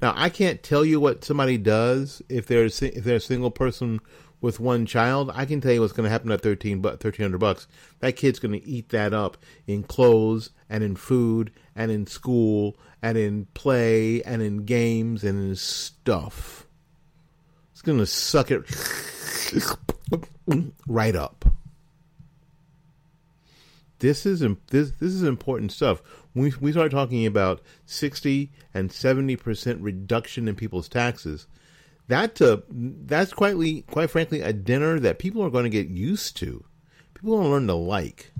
Now, 0.01 0.13
I 0.15 0.29
can't 0.29 0.61
tell 0.61 0.83
you 0.83 0.99
what 0.99 1.23
somebody 1.23 1.57
does 1.57 2.21
if 2.27 2.47
they're 2.47 2.65
if 2.65 3.03
they're 3.03 3.15
a 3.15 3.21
single 3.21 3.51
person 3.51 3.99
with 4.41 4.59
one 4.59 4.85
child. 4.85 5.31
I 5.33 5.45
can 5.45 5.61
tell 5.61 5.71
you 5.71 5.81
what's 5.81 5.93
going 5.93 6.03
to 6.03 6.11
happen 6.11 6.31
at 6.31 6.41
13 6.41 6.81
but 6.81 7.03
1300 7.03 7.37
bucks. 7.37 7.67
That 7.99 8.15
kid's 8.15 8.39
going 8.39 8.59
to 8.59 8.67
eat 8.67 8.89
that 8.89 9.13
up 9.13 9.37
in 9.65 9.83
clothes 9.83 10.51
and 10.69 10.83
in 10.83 10.95
food 10.95 11.51
and 11.75 11.91
in 11.91 12.05
school 12.07 12.77
and 13.01 13.17
in 13.17 13.47
play 13.53 14.21
and 14.23 14.41
in 14.41 14.65
games 14.65 15.23
and 15.23 15.39
in 15.39 15.55
stuff. 15.55 16.67
It's 17.71 17.81
going 17.81 17.97
to 17.97 18.05
suck 18.05 18.51
it 18.51 18.63
right 20.87 21.15
up. 21.15 21.45
This 24.05 24.23
is 24.27 24.41
this 24.67 24.91
this 24.91 25.13
is 25.13 25.23
important 25.23 25.71
stuff. 25.71 26.03
When 26.33 26.53
we, 26.61 26.71
start 26.71 26.91
talking 26.91 27.25
about 27.25 27.63
sixty 27.87 28.51
and 28.71 28.91
seventy 28.91 29.35
percent 29.35 29.81
reduction 29.81 30.47
in 30.47 30.55
people's 30.55 30.87
taxes, 30.87 31.47
that 32.07 32.39
that's 32.69 33.33
quite 33.33 33.87
quite 33.87 34.11
frankly 34.11 34.41
a 34.41 34.53
dinner 34.53 34.99
that 34.99 35.17
people 35.17 35.43
are 35.43 35.49
going 35.49 35.63
to 35.63 35.71
get 35.71 35.87
used 35.87 36.37
to. 36.37 36.63
People 37.15 37.33
are 37.33 37.37
going 37.37 37.47
to 37.47 37.51
learn 37.53 37.67
to 37.67 37.73
like. 37.73 38.31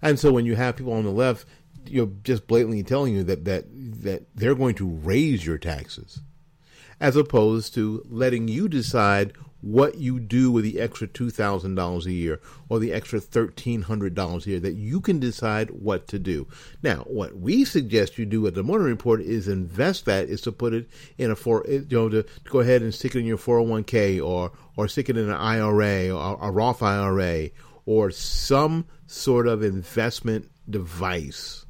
And 0.00 0.16
so 0.16 0.30
when 0.30 0.46
you 0.46 0.54
have 0.54 0.76
people 0.76 0.92
on 0.92 1.02
the 1.02 1.10
left, 1.10 1.44
you 1.86 2.02
know, 2.02 2.12
just 2.22 2.46
blatantly 2.46 2.84
telling 2.84 3.12
you 3.12 3.24
that 3.24 3.44
that 3.46 3.64
that 4.02 4.26
they're 4.36 4.54
going 4.54 4.76
to 4.76 4.88
raise 4.88 5.44
your 5.44 5.58
taxes, 5.58 6.20
as 7.00 7.16
opposed 7.16 7.74
to 7.74 8.04
letting 8.08 8.46
you 8.46 8.68
decide 8.68 9.32
what 9.60 9.96
you 9.96 10.20
do 10.20 10.50
with 10.50 10.64
the 10.64 10.80
extra 10.80 11.06
$2,000 11.06 12.06
a 12.06 12.12
year 12.12 12.40
or 12.68 12.78
the 12.78 12.92
extra 12.92 13.20
$1,300 13.20 14.46
a 14.46 14.48
year, 14.48 14.60
that 14.60 14.74
you 14.74 15.00
can 15.00 15.18
decide 15.20 15.70
what 15.70 16.06
to 16.08 16.18
do. 16.18 16.46
Now, 16.82 16.98
what 17.06 17.36
we 17.36 17.64
suggest 17.64 18.18
you 18.18 18.26
do 18.26 18.46
at 18.46 18.54
the 18.54 18.62
Morning 18.62 18.86
Report 18.86 19.20
is 19.20 19.48
invest 19.48 20.06
that, 20.06 20.28
is 20.28 20.40
to 20.42 20.52
put 20.52 20.74
it 20.74 20.88
in 21.18 21.30
a, 21.30 21.36
for, 21.36 21.64
you 21.68 21.86
know, 21.90 22.08
to, 22.08 22.22
to 22.22 22.50
go 22.50 22.60
ahead 22.60 22.82
and 22.82 22.94
stick 22.94 23.14
it 23.14 23.20
in 23.20 23.26
your 23.26 23.38
401k 23.38 24.24
or, 24.24 24.52
or 24.76 24.88
stick 24.88 25.08
it 25.08 25.16
in 25.16 25.28
an 25.28 25.36
IRA 25.36 26.10
or 26.10 26.38
a 26.40 26.50
Roth 26.50 26.82
IRA 26.82 27.50
or 27.86 28.10
some 28.10 28.86
sort 29.06 29.46
of 29.46 29.62
investment 29.62 30.50
device 30.68 31.66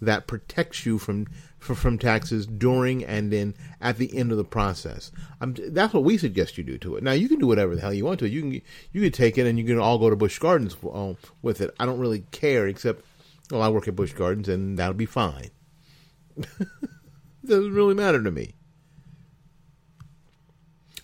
that 0.00 0.26
protects 0.26 0.86
you 0.86 0.98
from 0.98 1.26
from 1.58 1.98
taxes 1.98 2.46
during 2.46 3.04
and 3.04 3.30
then 3.30 3.54
at 3.80 3.98
the 3.98 4.16
end 4.16 4.32
of 4.32 4.38
the 4.38 4.44
process. 4.44 5.12
Um, 5.40 5.54
that's 5.68 5.92
what 5.92 6.04
we 6.04 6.16
suggest 6.16 6.56
you 6.56 6.64
do 6.64 6.78
to 6.78 6.96
it. 6.96 7.02
Now 7.02 7.12
you 7.12 7.28
can 7.28 7.38
do 7.38 7.46
whatever 7.46 7.74
the 7.74 7.82
hell 7.82 7.92
you 7.92 8.06
want 8.06 8.18
to. 8.20 8.24
It. 8.24 8.32
You 8.32 8.40
can 8.40 8.52
you 8.92 9.02
can 9.02 9.12
take 9.12 9.36
it 9.36 9.46
and 9.46 9.58
you 9.58 9.64
can 9.64 9.78
all 9.78 9.98
go 9.98 10.10
to 10.10 10.16
Busch 10.16 10.38
Gardens 10.38 10.76
uh, 10.90 11.14
with 11.42 11.60
it. 11.60 11.74
I 11.78 11.86
don't 11.86 11.98
really 11.98 12.24
care, 12.30 12.66
except 12.66 13.04
well, 13.50 13.62
I 13.62 13.68
work 13.68 13.88
at 13.88 13.96
Busch 13.96 14.12
Gardens 14.12 14.48
and 14.48 14.78
that'll 14.78 14.94
be 14.94 15.06
fine. 15.06 15.50
It 16.36 16.68
doesn't 17.44 17.74
really 17.74 17.94
matter 17.94 18.22
to 18.22 18.30
me. 18.30 18.54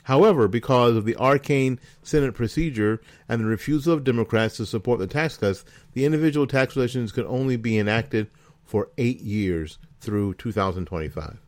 However, 0.05 0.47
because 0.47 0.95
of 0.95 1.05
the 1.05 1.17
arcane 1.17 1.81
Senate 2.05 2.33
procedure 2.33 3.03
and 3.29 3.41
the 3.41 3.45
refusal 3.45 3.93
of 3.93 4.05
Democrats 4.05 4.57
to 4.59 4.65
support 4.65 5.01
the 5.01 5.09
tax 5.09 5.37
cuts, 5.37 5.65
the 5.95 6.05
individual 6.05 6.47
tax 6.47 6.77
legislation 6.77 7.09
could 7.09 7.27
only 7.27 7.57
be 7.57 7.77
enacted 7.77 8.31
for 8.67 8.91
eight 8.99 9.21
years 9.21 9.79
through 10.01 10.35
2025. 10.35 11.39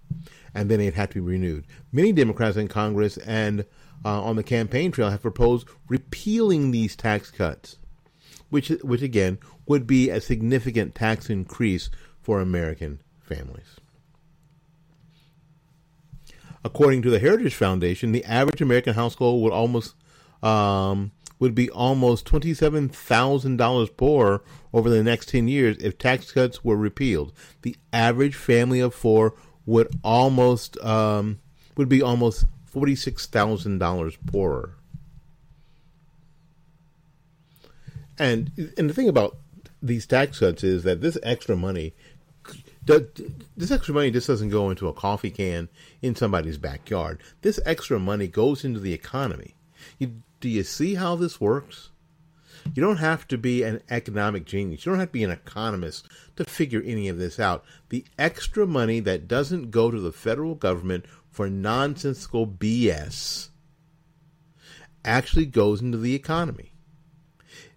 And 0.55 0.71
then 0.71 0.81
it 0.81 0.95
had 0.95 1.11
to 1.11 1.17
be 1.17 1.21
renewed. 1.21 1.67
Many 1.93 2.13
Democrats 2.13 2.57
in 2.57 2.69
Congress 2.69 3.19
and 3.19 3.67
uh, 4.05 4.23
on 4.23 4.37
the 4.37 4.43
campaign 4.43 4.91
trail 4.91 5.11
have 5.11 5.23
proposed 5.23 5.69
repealing 5.89 6.71
these 6.71 6.97
tax 6.97 7.31
cuts, 7.31 7.77
which, 8.49 8.69
which 8.69 9.03
again 9.03 9.39
would 9.67 9.87
be 9.87 10.09
a 10.09 10.21
significant 10.21 10.95
tax 10.95 11.29
increase 11.29 11.91
for 12.23 12.41
American 12.41 13.03
families. 13.21 13.77
According 16.65 17.03
to 17.03 17.11
the 17.11 17.19
Heritage 17.19 17.55
Foundation, 17.55 18.13
the 18.13 18.25
average 18.25 18.61
American 18.61 18.95
household 18.95 19.43
would 19.43 19.53
almost 19.53 19.95
um, 20.43 21.13
would 21.39 21.55
be 21.55 21.71
almost 21.71 22.27
$27,000 22.27 23.97
poorer 23.97 24.43
over 24.73 24.91
the 24.91 25.03
next 25.03 25.29
10 25.29 25.49
years 25.49 25.77
if 25.79 25.99
tax 25.99 26.33
cuts 26.33 26.65
were 26.65 26.77
repealed. 26.77 27.33
The 27.63 27.77
average 27.93 28.35
family 28.35 28.81
of 28.81 28.95
four 28.95 29.35
would 29.67 29.89
almost 30.03 30.79
um, 30.85 31.41
would 31.77 31.89
be 31.89 32.03
almost 32.03 32.47
$46,000 32.75 34.17
poorer. 34.27 34.75
And 38.19 38.73
and 38.77 38.91
the 38.91 38.95
thing 38.95 39.09
about 39.09 39.37
these 39.81 40.07
tax 40.07 40.41
cuts 40.41 40.65
is 40.65 40.83
that 40.83 41.01
this 41.01 41.17
extra 41.23 41.57
money 41.57 41.95
this 43.57 43.71
extra 43.71 43.93
money 43.93 44.11
just 44.11 44.27
doesn't 44.27 44.49
go 44.49 44.71
into 44.71 44.89
a 44.89 44.93
coffee 44.93 45.31
can 45.31 45.69
in 46.01 46.17
somebody's 46.17 46.57
backyard. 46.57 47.21
This 47.43 47.61
extra 47.67 47.99
money 47.99 48.29
goes 48.29 48.65
into 48.65 48.81
the 48.81 48.95
economy. 48.95 49.55
Do 50.41 50.49
you 50.49 50.63
see 50.63 50.95
how 50.95 51.17
this 51.17 51.41
works? 51.41 51.91
You 52.75 52.83
don't 52.83 52.99
have 52.99 53.27
to 53.29 53.39
be 53.39 53.63
an 53.63 53.83
economic 53.89 54.45
genius. 54.45 54.85
You 54.85 54.93
don't 54.93 54.99
have 54.99 55.09
to 55.09 55.13
be 55.13 55.25
an 55.25 55.31
economist 55.31 56.07
to 56.37 56.45
figure 56.45 56.83
any 56.85 57.09
of 57.09 57.19
this 57.19 57.41
out. 57.41 57.65
The 57.89 58.05
extra 58.19 58.67
money 58.67 59.01
that 59.01 59.29
doesn't 59.29 59.71
go 59.71 59.91
to 59.91 60.01
the 60.01 60.13
federal 60.13 60.55
government 60.55 61.07
for 61.31 61.49
nonsensical 61.49 62.47
BS 62.47 63.49
actually 65.05 65.47
goes 65.47 65.81
into 65.81 65.99
the 65.99 66.15
economy. 66.15 66.73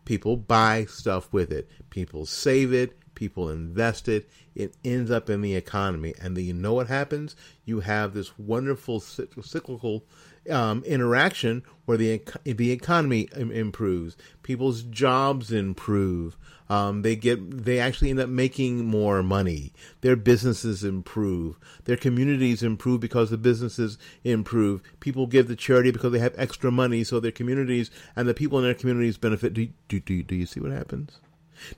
People 0.03 0.35
buy 0.35 0.85
stuff 0.85 1.31
with 1.31 1.51
it, 1.51 1.69
people 1.89 2.25
save 2.25 2.73
it, 2.73 2.97
people 3.15 3.49
invest 3.49 4.07
it, 4.09 4.29
it 4.55 4.75
ends 4.83 5.11
up 5.11 5.29
in 5.29 5.41
the 5.41 5.55
economy. 5.55 6.13
And 6.19 6.35
then 6.35 6.43
you 6.43 6.53
know 6.53 6.73
what 6.73 6.87
happens? 6.87 7.35
You 7.65 7.81
have 7.81 8.13
this 8.13 8.37
wonderful 8.37 8.99
cyclical 8.99 10.05
um, 10.49 10.83
interaction 10.83 11.63
where 11.85 11.97
the 11.97 12.21
the 12.43 12.71
economy 12.71 13.27
improves, 13.35 14.17
people's 14.43 14.83
jobs 14.83 15.51
improve. 15.51 16.37
Um, 16.69 17.01
they 17.01 17.17
get 17.17 17.65
they 17.65 17.79
actually 17.79 18.11
end 18.11 18.21
up 18.21 18.29
making 18.29 18.85
more 18.85 19.21
money. 19.21 19.73
Their 19.99 20.15
businesses 20.15 20.83
improve. 20.85 21.59
Their 21.83 21.97
communities 21.97 22.63
improve 22.63 23.01
because 23.01 23.29
the 23.29 23.37
businesses 23.37 23.97
improve. 24.23 24.81
People 25.01 25.27
give 25.27 25.49
the 25.49 25.55
charity 25.55 25.91
because 25.91 26.13
they 26.13 26.19
have 26.19 26.33
extra 26.37 26.71
money, 26.71 27.03
so 27.03 27.19
their 27.19 27.31
communities 27.31 27.91
and 28.15 28.27
the 28.27 28.33
people 28.33 28.57
in 28.57 28.63
their 28.63 28.73
communities 28.73 29.17
benefit. 29.17 29.53
Do 29.53 29.67
do 29.89 29.99
do, 29.99 30.23
do 30.23 30.35
you 30.35 30.45
see 30.45 30.61
what 30.61 30.71
happens? 30.71 31.19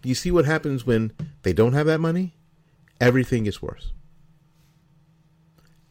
Do 0.02 0.10
you 0.10 0.16
see 0.16 0.32
what 0.32 0.46
happens 0.46 0.86
when 0.86 1.12
they 1.42 1.54
don't 1.54 1.74
have 1.74 1.88
that 1.88 2.00
money? 2.00 2.36
Everything 3.02 3.46
gets 3.46 3.62
worse. 3.62 3.92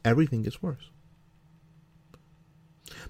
Everything 0.04 0.42
gets 0.42 0.62
worse. 0.62 0.91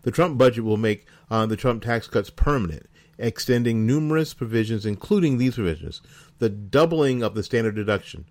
The 0.02 0.10
Trump 0.10 0.38
budget 0.38 0.64
will 0.64 0.76
make 0.76 1.06
uh, 1.30 1.46
the 1.46 1.56
Trump 1.56 1.82
tax 1.82 2.06
cuts 2.06 2.30
permanent, 2.30 2.88
extending 3.18 3.86
numerous 3.86 4.34
provisions, 4.34 4.84
including 4.84 5.38
these 5.38 5.54
provisions. 5.54 6.02
The 6.38 6.48
doubling 6.48 7.22
of 7.22 7.34
the 7.34 7.42
standard 7.42 7.76
deduction. 7.76 8.26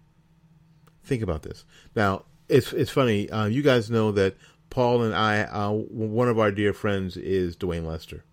Think 1.03 1.21
about 1.21 1.43
this. 1.43 1.65
Now, 1.95 2.25
it's 2.49 2.73
it's 2.73 2.91
funny. 2.91 3.29
Uh, 3.29 3.45
you 3.45 3.61
guys 3.61 3.89
know 3.89 4.11
that 4.11 4.35
Paul 4.69 5.03
and 5.03 5.15
I, 5.15 5.41
uh, 5.43 5.71
one 5.71 6.27
of 6.27 6.37
our 6.37 6.51
dear 6.51 6.73
friends 6.73 7.17
is 7.17 7.55
Dwayne 7.55 7.85
Lester, 7.85 8.23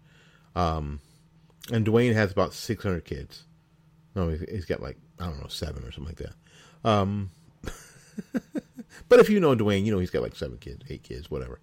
um, 0.54 1.00
and 1.72 1.86
Dwayne 1.86 2.14
has 2.14 2.32
about 2.32 2.52
six 2.52 2.82
hundred 2.82 3.04
kids. 3.04 3.44
No, 4.14 4.30
he's 4.30 4.64
got 4.64 4.82
like 4.82 4.98
I 5.20 5.26
don't 5.26 5.40
know 5.40 5.48
seven 5.48 5.84
or 5.84 5.92
something 5.92 6.16
like 6.16 6.28
that. 6.28 6.88
Um, 6.88 7.30
but 9.08 9.20
if 9.20 9.30
you 9.30 9.40
know 9.40 9.54
Dwayne, 9.54 9.84
you 9.84 9.92
know 9.92 9.98
he's 9.98 10.10
got 10.10 10.22
like 10.22 10.36
seven 10.36 10.58
kids, 10.58 10.82
eight 10.90 11.04
kids, 11.04 11.30
whatever. 11.30 11.60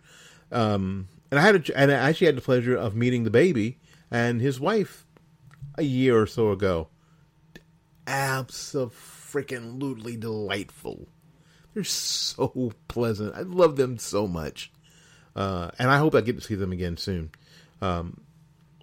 Um, 0.52 1.08
and 1.32 1.40
I 1.40 1.44
had 1.44 1.70
a, 1.70 1.78
and 1.78 1.92
I 1.92 1.96
actually 1.96 2.28
had 2.28 2.38
the 2.38 2.42
pleasure 2.42 2.76
of 2.76 2.96
meeting 2.96 3.24
the 3.24 3.30
baby 3.30 3.78
and 4.12 4.42
his 4.42 4.60
wife 4.60 5.06
a 5.78 5.84
year 5.84 6.20
or 6.20 6.28
so 6.28 6.52
ago. 6.52 6.88
Absolutely 8.08 10.16
delightful. 10.16 11.08
They're 11.74 11.84
so 11.84 12.72
pleasant. 12.88 13.36
I 13.36 13.42
love 13.42 13.76
them 13.76 13.98
so 13.98 14.28
much, 14.28 14.72
uh, 15.36 15.72
and 15.78 15.90
I 15.90 15.98
hope 15.98 16.16
I 16.16 16.22
get 16.22 16.38
to 16.38 16.42
see 16.42 16.56
them 16.56 16.72
again 16.72 16.96
soon. 16.96 17.32
Um, 17.82 18.22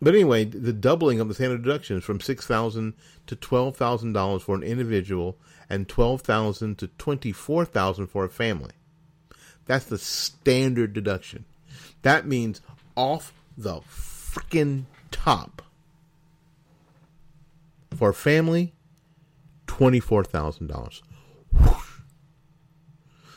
but 0.02 0.14
anyway, 0.14 0.44
the 0.44 0.72
doubling 0.72 1.20
of 1.20 1.28
the 1.28 1.34
standard 1.34 1.62
deductions 1.62 2.04
from 2.04 2.20
six 2.20 2.46
thousand 2.46 2.94
to 3.28 3.36
twelve 3.36 3.76
thousand 3.76 4.12
dollars 4.12 4.42
for 4.42 4.56
an 4.56 4.62
individual, 4.62 5.38
and 5.70 5.88
twelve 5.88 6.20
thousand 6.20 6.76
to 6.78 6.88
twenty 6.88 7.32
four 7.32 7.64
thousand 7.64 8.08
for 8.08 8.24
a 8.24 8.28
family. 8.28 8.72
That's 9.64 9.86
the 9.86 9.98
standard 9.98 10.92
deduction. 10.92 11.46
That 12.02 12.26
means 12.26 12.60
off 12.96 13.32
the 13.56 13.80
freaking 13.80 14.84
top 15.10 15.62
for 17.96 18.12
family, 18.12 18.74
twenty-four 19.66 20.24
thousand 20.24 20.66
dollars. 20.66 21.02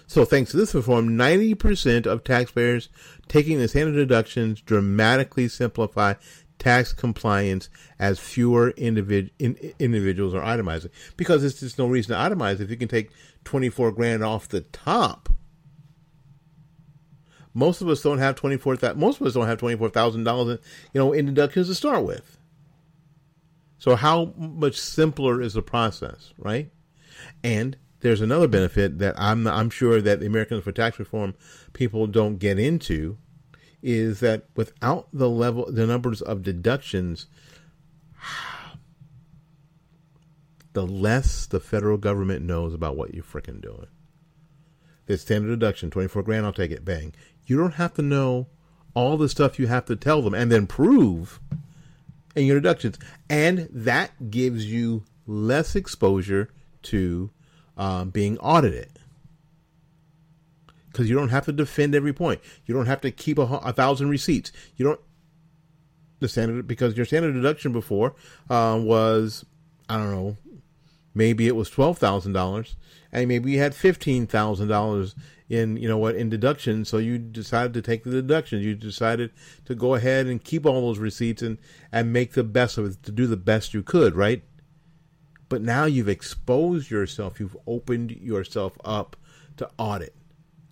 So, 0.07 0.23
thanks 0.23 0.51
to 0.51 0.57
this 0.57 0.73
reform, 0.73 1.17
ninety 1.17 1.53
percent 1.53 2.05
of 2.05 2.23
taxpayers 2.23 2.89
taking 3.27 3.59
the 3.59 3.67
standard 3.67 3.95
deductions 3.95 4.61
dramatically 4.61 5.47
simplify 5.47 6.13
tax 6.57 6.93
compliance 6.93 7.69
as 7.99 8.17
fewer 8.17 8.71
individ- 8.73 9.31
in, 9.39 9.57
individuals 9.77 10.33
are 10.33 10.41
itemizing. 10.41 10.89
Because 11.17 11.41
there's 11.41 11.59
just 11.59 11.77
no 11.77 11.87
reason 11.87 12.15
to 12.15 12.21
itemize 12.21 12.61
if 12.61 12.69
you 12.69 12.77
can 12.77 12.87
take 12.87 13.11
twenty-four 13.43 13.91
grand 13.91 14.23
off 14.23 14.47
the 14.47 14.61
top 14.61 15.29
most 17.55 17.81
of 17.81 17.87
us 17.87 18.03
don't 18.03 18.19
have 18.19 18.35
twenty 18.35 18.57
four 18.57 18.75
thousand. 18.75 18.99
Most 18.99 19.19
of 19.19 19.25
us 19.25 19.33
don't 19.33 19.47
have 19.47 19.57
twenty 19.57 19.77
four 19.77 19.89
thousand 19.89 20.25
dollars, 20.25 20.59
you 20.93 20.99
know, 20.99 21.13
in 21.13 21.25
deductions 21.25 21.67
to 21.67 21.75
start 21.75 22.03
with. 22.03 22.37
So 23.79 23.95
how 23.95 24.33
much 24.37 24.75
simpler 24.75 25.41
is 25.41 25.53
the 25.53 25.61
process, 25.61 26.33
right? 26.37 26.69
And 27.43 27.77
there's 28.01 28.21
another 28.21 28.47
benefit 28.47 28.99
that 28.99 29.15
I'm 29.17 29.47
I'm 29.47 29.69
sure 29.69 30.01
that 30.01 30.19
the 30.19 30.27
Americans 30.27 30.63
for 30.63 30.71
Tax 30.71 30.99
Reform 30.99 31.33
people 31.73 32.07
don't 32.07 32.37
get 32.37 32.59
into 32.59 33.17
is 33.81 34.19
that 34.19 34.45
without 34.55 35.07
the 35.13 35.29
level 35.29 35.71
the 35.71 35.87
numbers 35.87 36.21
of 36.21 36.43
deductions 36.43 37.27
the 40.73 40.85
less 40.85 41.45
the 41.45 41.59
federal 41.59 41.97
government 41.97 42.43
knows 42.43 42.73
about 42.73 42.97
what 42.97 43.13
you're 43.13 43.23
freaking 43.23 43.61
doing. 43.61 43.87
The 45.05 45.17
standard 45.17 45.49
deduction, 45.49 45.91
24 45.91 46.23
grand, 46.23 46.45
I'll 46.45 46.53
take 46.53 46.71
it, 46.71 46.83
bang. 46.83 47.13
You 47.45 47.57
don't 47.57 47.75
have 47.75 47.93
to 47.95 48.01
know 48.01 48.47
all 48.95 49.17
the 49.17 49.29
stuff 49.29 49.59
you 49.59 49.67
have 49.67 49.85
to 49.85 49.95
tell 49.95 50.21
them 50.21 50.33
and 50.33 50.51
then 50.51 50.65
prove 50.65 51.39
in 52.35 52.45
your 52.45 52.59
deductions. 52.59 52.97
And 53.29 53.67
that 53.71 54.31
gives 54.31 54.65
you 54.65 55.03
less 55.27 55.75
exposure 55.75 56.49
to 56.83 57.29
um, 57.77 58.09
being 58.09 58.37
audited. 58.39 58.89
Because 60.91 61.09
you 61.09 61.15
don't 61.15 61.29
have 61.29 61.45
to 61.45 61.51
defend 61.51 61.93
every 61.93 62.13
point. 62.13 62.39
You 62.65 62.73
don't 62.73 62.85
have 62.85 63.01
to 63.01 63.11
keep 63.11 63.37
a, 63.37 63.41
a, 63.41 63.73
thousand 63.73 64.09
receipts. 64.09 64.51
You 64.77 64.85
don't 64.85 64.99
the 66.19 66.29
standard 66.29 66.65
because 66.65 66.95
your 66.95 67.05
standard 67.05 67.33
deduction 67.33 67.73
before 67.73 68.15
uh, 68.49 68.79
was 68.81 69.45
I 69.89 69.97
don't 69.97 70.11
know 70.11 70.37
maybe 71.13 71.47
it 71.47 71.55
was 71.57 71.69
twelve 71.69 71.97
thousand 71.97 72.31
dollars 72.31 72.77
and 73.15 73.29
maybe 73.29 73.49
you 73.49 73.59
had 73.59 73.73
fifteen 73.73 74.27
thousand 74.27 74.67
dollars 74.67 75.15
in 75.47 75.77
you 75.77 75.87
know 75.87 75.97
what 75.97 76.15
in 76.15 76.29
deductions 76.29 76.89
so 76.89 76.97
you 76.97 77.17
decided 77.17 77.73
to 77.73 77.81
take 77.81 78.03
the 78.03 78.11
deductions. 78.11 78.65
You 78.65 78.75
decided 78.75 79.31
to 79.63 79.73
go 79.73 79.95
ahead 79.95 80.27
and 80.27 80.43
keep 80.43 80.65
all 80.65 80.81
those 80.81 80.99
receipts 80.99 81.41
and 81.41 81.57
and 81.93 82.11
make 82.11 82.33
the 82.33 82.43
best 82.43 82.77
of 82.77 82.85
it 82.85 83.03
to 83.03 83.11
do 83.11 83.25
the 83.25 83.37
best 83.37 83.73
you 83.73 83.83
could 83.83 84.15
right? 84.15 84.43
But 85.47 85.61
now 85.61 85.85
you've 85.85 86.09
exposed 86.09 86.91
yourself. 86.91 87.39
You've 87.39 87.55
opened 87.65 88.11
yourself 88.11 88.77
up 88.83 89.15
to 89.57 89.69
audit. 89.77 90.13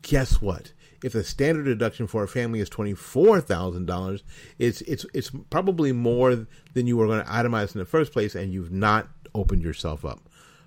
Guess 0.01 0.41
what? 0.41 0.73
If 1.01 1.13
the 1.13 1.23
standard 1.23 1.63
deduction 1.63 2.07
for 2.07 2.23
a 2.23 2.27
family 2.27 2.59
is 2.59 2.67
twenty 2.67 2.93
four 2.93 3.39
thousand 3.39 3.85
dollars, 3.85 4.23
it's 4.59 4.81
it's 4.81 5.05
it's 5.13 5.31
probably 5.49 5.93
more 5.93 6.45
than 6.73 6.87
you 6.87 6.97
were 6.97 7.07
going 7.07 7.23
to 7.23 7.31
itemize 7.31 7.73
in 7.73 7.79
the 7.79 7.85
first 7.85 8.11
place, 8.11 8.35
and 8.35 8.51
you've 8.51 8.71
not 8.71 9.07
opened 9.33 9.63
yourself 9.63 10.03
up. 10.03 10.19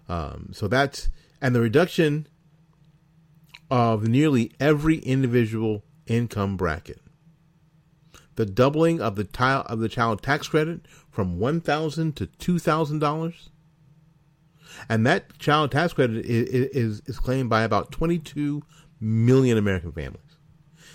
Um, 0.08 0.50
so 0.52 0.68
that's 0.68 1.10
and 1.40 1.54
the 1.54 1.60
reduction 1.60 2.26
of 3.70 4.06
nearly 4.06 4.52
every 4.60 4.98
individual 4.98 5.82
income 6.06 6.56
bracket. 6.56 7.00
The 8.36 8.46
doubling 8.46 9.00
of 9.00 9.16
the 9.16 9.26
of 9.66 9.80
the 9.80 9.88
child 9.88 10.22
tax 10.22 10.48
credit 10.48 10.86
from 11.10 11.38
one 11.38 11.60
thousand 11.60 12.16
to 12.16 12.26
two 12.26 12.58
thousand 12.58 12.98
dollars, 12.98 13.48
and 14.88 15.06
that 15.06 15.38
child 15.38 15.72
tax 15.72 15.94
credit 15.94 16.26
is, 16.26 16.68
is, 16.68 17.02
is 17.06 17.18
claimed 17.18 17.48
by 17.48 17.62
about 17.62 17.90
twenty 17.92 18.18
two 18.18 18.62
million 19.00 19.56
American 19.56 19.90
families. 19.90 20.20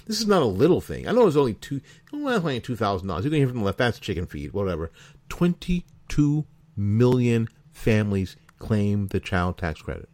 This 0.06 0.20
is 0.20 0.28
not 0.28 0.44
a 0.44 0.46
little 0.46 0.82
thing. 0.82 1.08
I 1.08 1.14
know 1.14 1.26
it's 1.26 1.36
only 1.36 1.56
two, 1.56 1.82
only 2.14 2.60
two 2.60 2.76
thousand 2.76 3.08
dollars. 3.08 3.26
You 3.26 3.32
can 3.32 3.40
hear 3.40 3.48
from 3.48 3.60
the 3.60 3.66
left. 3.66 3.80
That's 3.80 3.98
chicken 3.98 4.28
feed, 4.28 4.54
whatever. 4.54 4.92
Twenty 5.28 5.86
two 6.10 6.46
million 6.78 7.48
families 7.72 8.36
claim 8.60 9.08
the 9.08 9.20
child 9.20 9.58
tax 9.58 9.82
credit. 9.82 10.10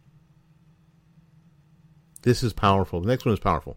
This 2.22 2.42
is 2.42 2.52
powerful. 2.52 3.00
The 3.00 3.08
next 3.08 3.24
one 3.24 3.34
is 3.34 3.40
powerful. 3.40 3.76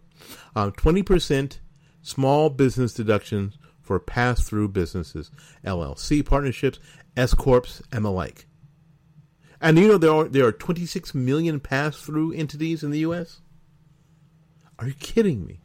Um, 0.56 0.72
twenty 0.72 1.04
percent 1.04 1.60
small 2.02 2.50
business 2.50 2.94
deductions 2.94 3.58
for 3.82 4.00
pass-through 4.00 4.70
businesses, 4.70 5.32
LLC 5.66 6.26
partnerships, 6.26 6.80
S 7.18 7.34
corps, 7.34 7.82
and 7.92 8.06
the 8.06 8.12
like. 8.12 8.48
And 9.60 9.78
you 9.78 9.88
know 9.88 9.98
there 9.98 10.12
are 10.12 10.28
there 10.28 10.46
are 10.46 10.52
26 10.52 11.14
million 11.14 11.60
pass-through 11.60 12.34
entities 12.34 12.84
in 12.84 12.92
the 12.92 13.00
U.S. 13.00 13.42
Are 14.80 14.88
you 14.88 14.94
kidding 14.96 15.46
me? 15.46 15.62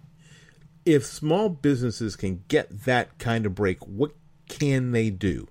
If 0.84 1.06
small 1.06 1.48
businesses 1.48 2.14
can 2.14 2.44
get 2.48 2.84
that 2.84 3.18
kind 3.18 3.46
of 3.46 3.54
break, 3.54 3.78
what 3.86 4.12
can 4.48 4.92
they 4.92 5.10
do? 5.10 5.48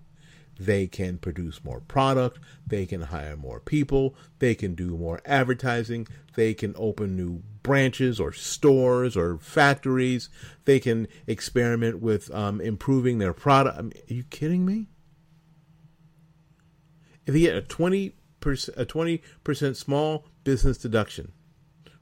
They 0.60 0.88
can 0.88 1.18
produce 1.18 1.64
more 1.64 1.82
product, 1.82 2.40
they 2.66 2.86
can 2.86 3.02
hire 3.02 3.36
more 3.36 3.60
people, 3.60 4.16
they 4.40 4.56
can 4.56 4.74
do 4.74 4.98
more 4.98 5.20
advertising, 5.26 6.08
they 6.36 6.54
can 6.54 6.74
open 6.78 7.16
new 7.16 7.44
branches 7.62 8.20
or 8.20 8.32
stores 8.32 9.18
or 9.18 9.38
factories, 9.40 10.30
they 10.64 10.80
can 10.80 11.08
experiment 11.28 12.00
with 12.00 12.34
um, 12.34 12.62
improving 12.62 13.18
their 13.18 13.34
product. 13.34 13.78
I 13.78 13.82
mean, 13.82 13.94
are 14.10 14.14
you 14.14 14.24
kidding 14.24 14.66
me? 14.66 14.88
If 17.26 17.34
you 17.34 17.42
get 17.42 17.56
a 17.56 17.62
20 17.62 18.14
a 18.46 18.86
20% 18.86 19.76
small 19.76 20.28
business 20.44 20.78
deduction 20.78 21.32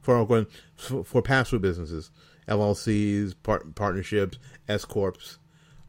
for 0.02 0.46
for, 0.76 1.04
for 1.06 1.22
pass-through 1.22 1.60
businesses, 1.60 2.12
LLCs, 2.50 3.34
part, 3.42 3.74
partnerships, 3.76 4.38
S 4.68 4.84
corps, 4.84 5.40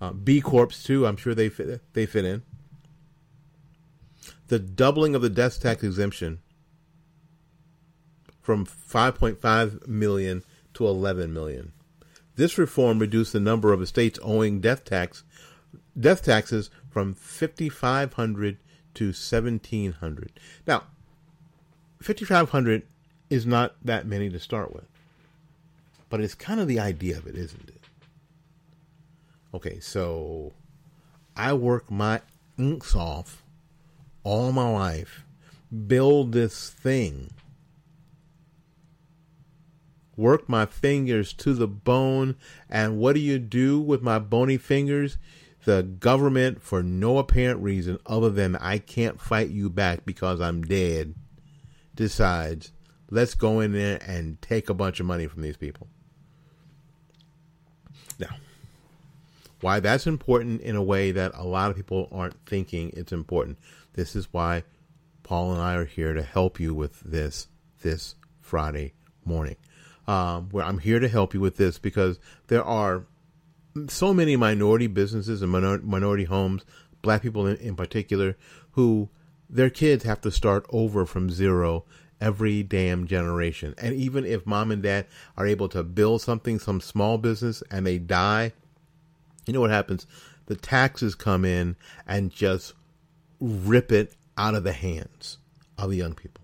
uh, 0.00 0.12
B 0.12 0.40
corps 0.40 0.68
too. 0.68 1.06
I'm 1.06 1.16
sure 1.16 1.34
they 1.34 1.48
fit, 1.48 1.82
they 1.92 2.06
fit 2.06 2.24
in 2.24 2.42
the 4.48 4.58
doubling 4.58 5.14
of 5.14 5.22
the 5.22 5.30
death 5.30 5.60
tax 5.60 5.82
exemption 5.82 6.40
from 8.42 8.66
5.5 8.66 9.86
million 9.86 10.42
to 10.74 10.86
11 10.86 11.32
million. 11.32 11.72
This 12.36 12.58
reform 12.58 12.98
reduced 12.98 13.32
the 13.32 13.40
number 13.40 13.72
of 13.72 13.80
estates 13.80 14.18
owing 14.22 14.60
death 14.60 14.84
tax 14.84 15.22
death 15.98 16.24
taxes 16.24 16.70
from 16.90 17.14
5500 17.14 18.58
to 18.94 19.06
1700. 19.06 20.40
Now, 20.66 20.84
5500 22.00 22.82
is 23.30 23.46
not 23.46 23.76
that 23.82 24.06
many 24.06 24.28
to 24.30 24.38
start 24.38 24.74
with. 24.74 24.86
But 26.08 26.20
it's 26.20 26.34
kind 26.34 26.60
of 26.60 26.68
the 26.68 26.78
idea 26.78 27.16
of 27.16 27.26
it, 27.26 27.36
isn't 27.36 27.68
it? 27.68 27.80
Okay, 29.52 29.80
so 29.80 30.52
I 31.36 31.52
work 31.52 31.90
my 31.90 32.20
inks 32.58 32.94
off 32.94 33.43
all 34.24 34.50
my 34.52 34.68
life, 34.68 35.24
build 35.86 36.32
this 36.32 36.70
thing, 36.70 37.30
work 40.16 40.48
my 40.48 40.66
fingers 40.66 41.32
to 41.34 41.54
the 41.54 41.68
bone, 41.68 42.36
and 42.68 42.98
what 42.98 43.14
do 43.14 43.20
you 43.20 43.38
do 43.38 43.80
with 43.80 44.02
my 44.02 44.18
bony 44.18 44.56
fingers? 44.56 45.18
The 45.64 45.82
government, 45.82 46.62
for 46.62 46.82
no 46.82 47.18
apparent 47.18 47.62
reason 47.62 47.98
other 48.04 48.30
than 48.30 48.56
I 48.56 48.78
can't 48.78 49.20
fight 49.20 49.48
you 49.48 49.70
back 49.70 50.04
because 50.04 50.40
I'm 50.40 50.62
dead, 50.62 51.14
decides 51.94 52.72
let's 53.10 53.34
go 53.34 53.60
in 53.60 53.72
there 53.72 53.98
and 54.06 54.40
take 54.42 54.68
a 54.68 54.74
bunch 54.74 55.00
of 55.00 55.06
money 55.06 55.26
from 55.26 55.42
these 55.42 55.56
people. 55.56 55.86
Now, 58.18 58.36
why 59.60 59.80
that's 59.80 60.06
important 60.06 60.60
in 60.60 60.76
a 60.76 60.82
way 60.82 61.12
that 61.12 61.32
a 61.34 61.44
lot 61.44 61.70
of 61.70 61.76
people 61.76 62.08
aren't 62.12 62.44
thinking 62.46 62.92
it's 62.94 63.12
important. 63.12 63.58
This 63.94 64.14
is 64.14 64.28
why 64.32 64.64
Paul 65.22 65.52
and 65.52 65.60
I 65.60 65.74
are 65.74 65.84
here 65.84 66.12
to 66.12 66.22
help 66.22 66.60
you 66.60 66.74
with 66.74 67.00
this 67.00 67.48
this 67.82 68.14
Friday 68.40 68.92
morning. 69.24 69.56
Um, 70.06 70.50
where 70.50 70.64
I'm 70.64 70.78
here 70.78 71.00
to 71.00 71.08
help 71.08 71.32
you 71.32 71.40
with 71.40 71.56
this 71.56 71.78
because 71.78 72.18
there 72.48 72.62
are 72.62 73.06
so 73.88 74.12
many 74.12 74.36
minority 74.36 74.86
businesses 74.86 75.40
and 75.40 75.50
minor- 75.50 75.78
minority 75.78 76.24
homes, 76.24 76.64
black 77.00 77.22
people 77.22 77.46
in, 77.46 77.56
in 77.56 77.74
particular, 77.74 78.36
who 78.72 79.08
their 79.48 79.70
kids 79.70 80.04
have 80.04 80.20
to 80.22 80.30
start 80.30 80.66
over 80.68 81.06
from 81.06 81.30
zero 81.30 81.84
every 82.20 82.62
damn 82.62 83.06
generation. 83.06 83.74
And 83.78 83.94
even 83.94 84.24
if 84.24 84.46
mom 84.46 84.70
and 84.70 84.82
dad 84.82 85.06
are 85.36 85.46
able 85.46 85.68
to 85.70 85.82
build 85.82 86.20
something, 86.22 86.58
some 86.58 86.80
small 86.80 87.18
business, 87.18 87.62
and 87.70 87.86
they 87.86 87.98
die, 87.98 88.52
you 89.46 89.52
know 89.52 89.60
what 89.60 89.70
happens? 89.70 90.06
The 90.46 90.56
taxes 90.56 91.14
come 91.14 91.44
in 91.44 91.76
and 92.06 92.30
just 92.30 92.74
rip 93.40 93.92
it 93.92 94.14
out 94.36 94.54
of 94.54 94.64
the 94.64 94.72
hands 94.72 95.38
of 95.78 95.90
the 95.90 95.96
young 95.96 96.14
people. 96.14 96.42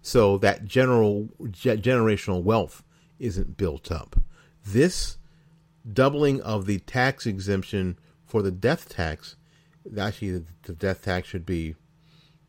So 0.00 0.38
that 0.38 0.64
general 0.64 1.28
generational 1.40 2.42
wealth 2.42 2.82
isn't 3.18 3.56
built 3.56 3.92
up. 3.92 4.16
This 4.64 5.18
doubling 5.90 6.40
of 6.42 6.66
the 6.66 6.80
tax 6.80 7.26
exemption 7.26 7.98
for 8.26 8.42
the 8.42 8.50
death 8.50 8.88
tax, 8.88 9.36
actually 9.96 10.44
the 10.62 10.72
death 10.72 11.02
tax 11.02 11.28
should 11.28 11.46
be 11.46 11.76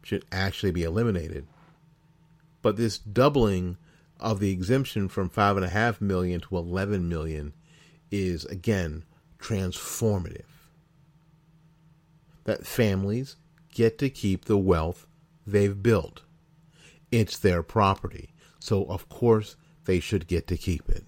should 0.01 0.25
actually 0.31 0.71
be 0.71 0.83
eliminated. 0.83 1.45
But 2.61 2.75
this 2.75 2.97
doubling 2.97 3.77
of 4.19 4.39
the 4.39 4.51
exemption 4.51 5.07
from 5.07 5.29
five 5.29 5.55
and 5.55 5.65
a 5.65 5.69
half 5.69 6.01
million 6.01 6.41
to 6.41 6.57
eleven 6.57 7.07
million 7.07 7.53
is 8.09 8.45
again 8.45 9.03
transformative 9.39 10.52
that 12.45 12.65
families 12.65 13.35
get 13.73 13.97
to 13.99 14.09
keep 14.09 14.45
the 14.45 14.57
wealth 14.57 15.07
they've 15.45 15.81
built. 15.81 16.21
It's 17.11 17.37
their 17.37 17.63
property, 17.63 18.33
so 18.59 18.85
of 18.85 19.09
course 19.09 19.55
they 19.85 19.99
should 19.99 20.27
get 20.27 20.47
to 20.47 20.57
keep 20.57 20.89
it. 20.89 21.03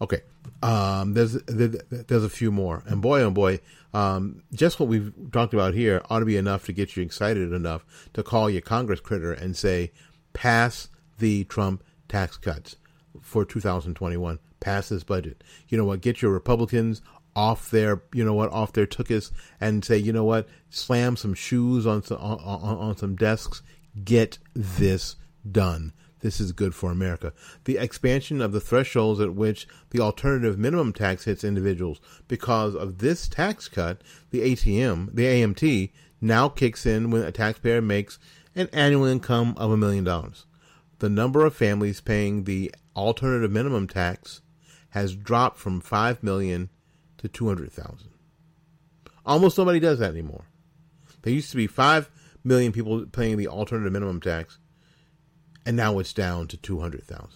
Okay. 0.00 0.20
Um, 0.62 1.14
there's 1.14 1.34
there's 1.44 2.24
a 2.24 2.28
few 2.28 2.50
more, 2.50 2.82
and 2.86 3.00
boy 3.00 3.20
oh 3.20 3.30
boy, 3.30 3.60
um, 3.94 4.42
just 4.52 4.80
what 4.80 4.88
we've 4.88 5.12
talked 5.32 5.54
about 5.54 5.74
here 5.74 6.02
ought 6.10 6.20
to 6.20 6.24
be 6.24 6.36
enough 6.36 6.64
to 6.66 6.72
get 6.72 6.96
you 6.96 7.02
excited 7.02 7.52
enough 7.52 7.84
to 8.14 8.22
call 8.22 8.50
your 8.50 8.60
Congress 8.60 9.00
critter 9.00 9.32
and 9.32 9.56
say, 9.56 9.92
pass 10.32 10.88
the 11.18 11.44
Trump 11.44 11.82
tax 12.08 12.36
cuts 12.36 12.76
for 13.20 13.44
2021. 13.44 14.38
Pass 14.60 14.88
this 14.88 15.04
budget. 15.04 15.42
You 15.68 15.78
know 15.78 15.84
what? 15.84 16.00
Get 16.00 16.20
your 16.20 16.32
Republicans 16.32 17.00
off 17.38 17.70
their, 17.70 18.02
you 18.12 18.24
know 18.24 18.34
what, 18.34 18.50
off 18.50 18.72
their 18.72 18.84
tuchus 18.84 19.30
and 19.60 19.84
say, 19.84 19.96
you 19.96 20.12
know 20.12 20.24
what? 20.24 20.48
Slam 20.70 21.14
some 21.14 21.34
shoes 21.34 21.86
on 21.86 22.02
some 22.02 22.18
on, 22.18 22.40
on, 22.40 22.78
on 22.78 22.96
some 22.96 23.14
desks. 23.14 23.62
Get 24.02 24.38
this 24.54 25.14
done. 25.48 25.92
This 26.18 26.40
is 26.40 26.50
good 26.50 26.74
for 26.74 26.90
America. 26.90 27.32
The 27.62 27.78
expansion 27.78 28.42
of 28.42 28.50
the 28.50 28.60
thresholds 28.60 29.20
at 29.20 29.36
which 29.36 29.68
the 29.90 30.00
alternative 30.00 30.58
minimum 30.58 30.92
tax 30.92 31.26
hits 31.26 31.44
individuals 31.44 32.00
because 32.26 32.74
of 32.74 32.98
this 32.98 33.28
tax 33.28 33.68
cut, 33.68 34.02
the 34.30 34.40
ATM, 34.40 35.14
the 35.14 35.26
AMT, 35.26 35.92
now 36.20 36.48
kicks 36.48 36.86
in 36.86 37.12
when 37.12 37.22
a 37.22 37.30
taxpayer 37.30 37.80
makes 37.80 38.18
an 38.56 38.68
annual 38.72 39.04
income 39.04 39.54
of 39.58 39.70
a 39.70 39.76
million 39.76 40.02
dollars. 40.02 40.44
The 40.98 41.08
number 41.08 41.46
of 41.46 41.54
families 41.54 42.00
paying 42.00 42.42
the 42.42 42.74
alternative 42.96 43.52
minimum 43.52 43.86
tax 43.86 44.42
has 44.90 45.14
dropped 45.14 45.58
from 45.58 45.80
5 45.80 46.24
million 46.24 46.70
to 47.18 47.28
200,000. 47.28 48.08
Almost 49.26 49.58
nobody 49.58 49.80
does 49.80 49.98
that 49.98 50.10
anymore. 50.10 50.44
There 51.22 51.32
used 51.32 51.50
to 51.50 51.56
be 51.56 51.66
5 51.66 52.10
million 52.44 52.72
people 52.72 53.04
paying 53.06 53.36
the 53.36 53.48
alternative 53.48 53.92
minimum 53.92 54.20
tax 54.20 54.58
and 55.66 55.76
now 55.76 55.98
it's 55.98 56.14
down 56.14 56.48
to 56.48 56.56
200,000. 56.56 57.28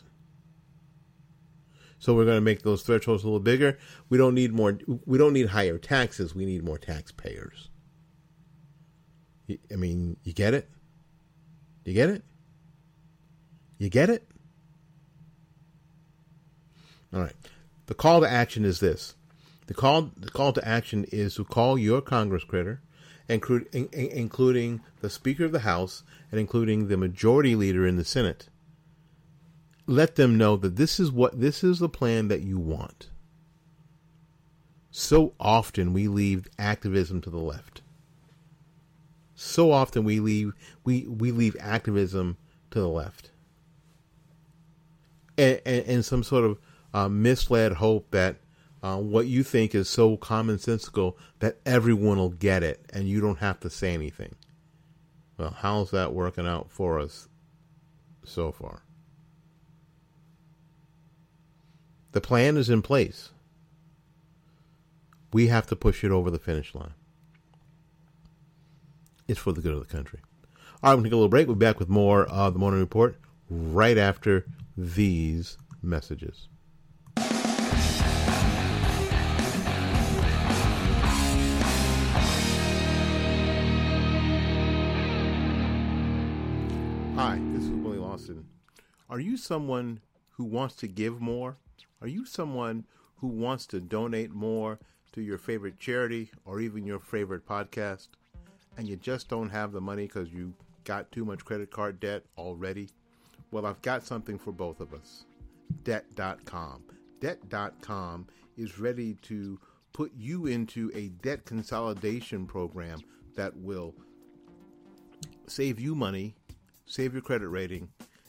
So 1.98 2.14
we're 2.14 2.24
going 2.24 2.38
to 2.38 2.40
make 2.40 2.62
those 2.62 2.82
thresholds 2.82 3.22
a 3.22 3.26
little 3.26 3.38
bigger. 3.38 3.78
We 4.08 4.18
don't 4.18 4.34
need 4.34 4.52
more 4.52 4.78
we 5.06 5.18
don't 5.18 5.34
need 5.34 5.50
higher 5.50 5.78
taxes, 5.78 6.34
we 6.34 6.46
need 6.46 6.64
more 6.64 6.78
taxpayers. 6.78 7.68
I 9.70 9.76
mean, 9.76 10.16
you 10.24 10.32
get 10.32 10.54
it? 10.54 10.68
You 11.84 11.92
get 11.92 12.08
it? 12.08 12.24
You 13.78 13.88
get 13.88 14.08
it? 14.08 14.26
All 17.12 17.20
right. 17.20 17.36
The 17.86 17.94
call 17.94 18.20
to 18.22 18.30
action 18.30 18.64
is 18.64 18.80
this. 18.80 19.14
The 19.66 19.74
call 19.74 20.10
the 20.16 20.30
call 20.30 20.52
to 20.52 20.66
action 20.66 21.04
is 21.12 21.36
to 21.36 21.44
call 21.44 21.78
your 21.78 22.00
Congress 22.00 22.44
critter 22.44 22.80
including 23.28 24.80
the 25.00 25.10
Speaker 25.10 25.44
of 25.44 25.52
the 25.52 25.60
House 25.60 26.02
and 26.30 26.40
including 26.40 26.88
the 26.88 26.96
Majority 26.96 27.54
Leader 27.54 27.86
in 27.86 27.96
the 27.96 28.04
Senate. 28.04 28.48
Let 29.86 30.16
them 30.16 30.38
know 30.38 30.56
that 30.56 30.76
this 30.76 31.00
is 31.00 31.10
what 31.10 31.40
this 31.40 31.64
is 31.64 31.78
the 31.78 31.88
plan 31.88 32.28
that 32.28 32.42
you 32.42 32.58
want. 32.58 33.10
So 34.90 35.34
often 35.40 35.92
we 35.92 36.08
leave 36.08 36.48
activism 36.58 37.20
to 37.22 37.30
the 37.30 37.38
left. 37.38 37.82
So 39.34 39.72
often 39.72 40.04
we 40.04 40.20
leave 40.20 40.52
we, 40.84 41.06
we 41.06 41.32
leave 41.32 41.56
activism 41.58 42.36
to 42.70 42.80
the 42.80 42.88
left. 42.88 43.30
And, 45.38 45.60
and, 45.64 45.86
and 45.86 46.04
some 46.04 46.22
sort 46.22 46.44
of 46.44 46.58
uh, 46.94 47.08
misled 47.08 47.72
hope 47.72 48.10
that 48.10 48.36
uh, 48.82 48.96
what 48.96 49.26
you 49.26 49.42
think 49.42 49.74
is 49.74 49.88
so 49.88 50.16
commonsensical 50.16 51.14
that 51.38 51.58
everyone 51.64 52.18
will 52.18 52.30
get 52.30 52.62
it 52.62 52.84
and 52.92 53.08
you 53.08 53.20
don't 53.20 53.38
have 53.38 53.60
to 53.60 53.70
say 53.70 53.94
anything. 53.94 54.34
Well, 55.38 55.54
how's 55.58 55.90
that 55.92 56.12
working 56.12 56.46
out 56.46 56.70
for 56.70 56.98
us 56.98 57.28
so 58.24 58.50
far? 58.52 58.82
The 62.10 62.20
plan 62.20 62.56
is 62.56 62.68
in 62.68 62.82
place. 62.82 63.30
We 65.32 65.46
have 65.46 65.66
to 65.68 65.76
push 65.76 66.04
it 66.04 66.10
over 66.10 66.30
the 66.30 66.38
finish 66.38 66.74
line. 66.74 66.92
It's 69.26 69.40
for 69.40 69.52
the 69.52 69.62
good 69.62 69.72
of 69.72 69.80
the 69.80 69.86
country. 69.86 70.20
All 70.82 70.90
right, 70.90 70.94
we're 70.94 70.96
going 70.96 71.04
to 71.04 71.08
take 71.08 71.12
a 71.12 71.16
little 71.16 71.28
break. 71.28 71.46
We'll 71.46 71.56
be 71.56 71.64
back 71.64 71.78
with 71.78 71.88
more 71.88 72.24
of 72.24 72.52
the 72.52 72.58
morning 72.58 72.80
report 72.80 73.16
right 73.48 73.96
after 73.96 74.44
these 74.76 75.56
messages. 75.80 76.48
Hi, 87.14 87.38
this 87.52 87.64
is 87.64 87.70
Willie 87.70 87.98
Lawson. 87.98 88.46
Are 89.10 89.20
you 89.20 89.36
someone 89.36 90.00
who 90.30 90.44
wants 90.44 90.74
to 90.76 90.88
give 90.88 91.20
more? 91.20 91.58
Are 92.00 92.08
you 92.08 92.24
someone 92.24 92.86
who 93.16 93.26
wants 93.26 93.66
to 93.66 93.80
donate 93.80 94.32
more 94.32 94.78
to 95.12 95.20
your 95.20 95.36
favorite 95.36 95.78
charity 95.78 96.30
or 96.46 96.58
even 96.58 96.86
your 96.86 96.98
favorite 96.98 97.46
podcast 97.46 98.08
and 98.78 98.88
you 98.88 98.96
just 98.96 99.28
don't 99.28 99.50
have 99.50 99.72
the 99.72 99.80
money 99.80 100.06
because 100.06 100.32
you 100.32 100.54
got 100.84 101.12
too 101.12 101.26
much 101.26 101.44
credit 101.44 101.70
card 101.70 102.00
debt 102.00 102.22
already? 102.38 102.88
Well, 103.50 103.66
I've 103.66 103.82
got 103.82 104.06
something 104.06 104.38
for 104.38 104.50
both 104.50 104.80
of 104.80 104.94
us 104.94 105.26
Debt.com. 105.84 106.82
Debt.com 107.20 108.26
is 108.56 108.78
ready 108.78 109.18
to 109.22 109.60
put 109.92 110.12
you 110.16 110.46
into 110.46 110.90
a 110.94 111.08
debt 111.08 111.44
consolidation 111.44 112.46
program 112.46 113.00
that 113.36 113.54
will 113.54 113.94
save 115.46 115.78
you 115.78 115.94
money 115.94 116.34
save 116.86 117.12
your 117.12 117.22
credit 117.22 117.48
rating, 117.48 117.88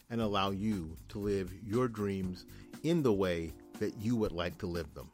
and 0.10 0.22
allow 0.22 0.52
you 0.52 0.96
to 1.10 1.18
live 1.20 1.52
your 1.66 1.88
dreams 1.88 2.46
in 2.84 3.02
the 3.02 3.14
way 3.14 3.52
that 3.80 3.96
you 3.98 4.16
would 4.16 4.32
like 4.32 4.58
to 4.60 4.68
live 4.68 4.94
them. 4.94 5.10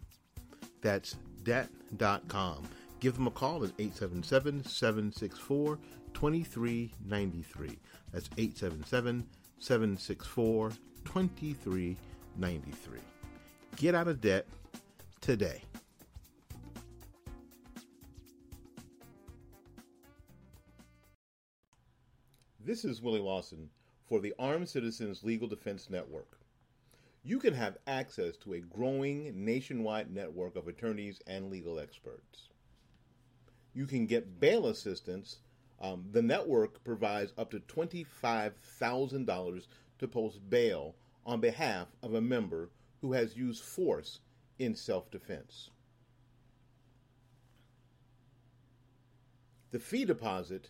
That's 0.82 1.16
debt.com. 1.44 2.68
Give 3.00 3.16
them 3.16 3.28
a 3.28 3.32
call 3.32 3.64
at 3.64 3.72
877 3.80 4.66
764 4.66 5.80
2393. 6.14 7.80
That's 8.12 8.30
877 8.38 9.26
764 9.60 10.72
2393. 11.06 13.00
Get 13.78 13.96
out 13.96 14.08
of 14.08 14.20
debt 14.20 14.46
today. 15.22 15.64
This 22.70 22.86
is 22.86 23.02
Willie 23.02 23.20
Lawson 23.20 23.72
for 24.06 24.20
the 24.20 24.36
Armed 24.38 24.70
Citizens 24.70 25.24
Legal 25.24 25.48
Defense 25.48 25.90
Network. 25.90 26.38
You 27.24 27.40
can 27.40 27.56
have 27.56 27.80
access 27.88 28.38
to 28.44 28.54
a 28.54 28.60
growing 28.60 29.44
nationwide 29.44 30.14
network 30.14 30.56
of 30.56 30.68
attorneys 30.68 31.20
and 31.26 31.50
legal 31.50 31.80
experts. 31.80 32.50
You 33.74 33.88
can 33.88 34.06
get 34.06 34.40
bail 34.40 34.68
assistance. 34.68 35.40
Um, 35.82 36.06
the 36.12 36.22
network 36.22 36.84
provides 36.84 37.34
up 37.40 37.50
to 37.50 37.60
$25,000 37.60 39.68
to 39.98 40.08
post 40.08 40.48
bail 40.48 40.94
on 41.26 41.40
behalf 41.40 41.88
of 42.04 42.14
a 42.14 42.22
member 42.22 42.70
who 43.02 43.14
has 43.14 43.36
used 43.36 43.64
force 43.64 44.20
in 44.60 44.76
self 44.76 45.10
defense. 45.10 45.72
The 49.72 49.80
fee 49.80 50.06
deposit 50.06 50.70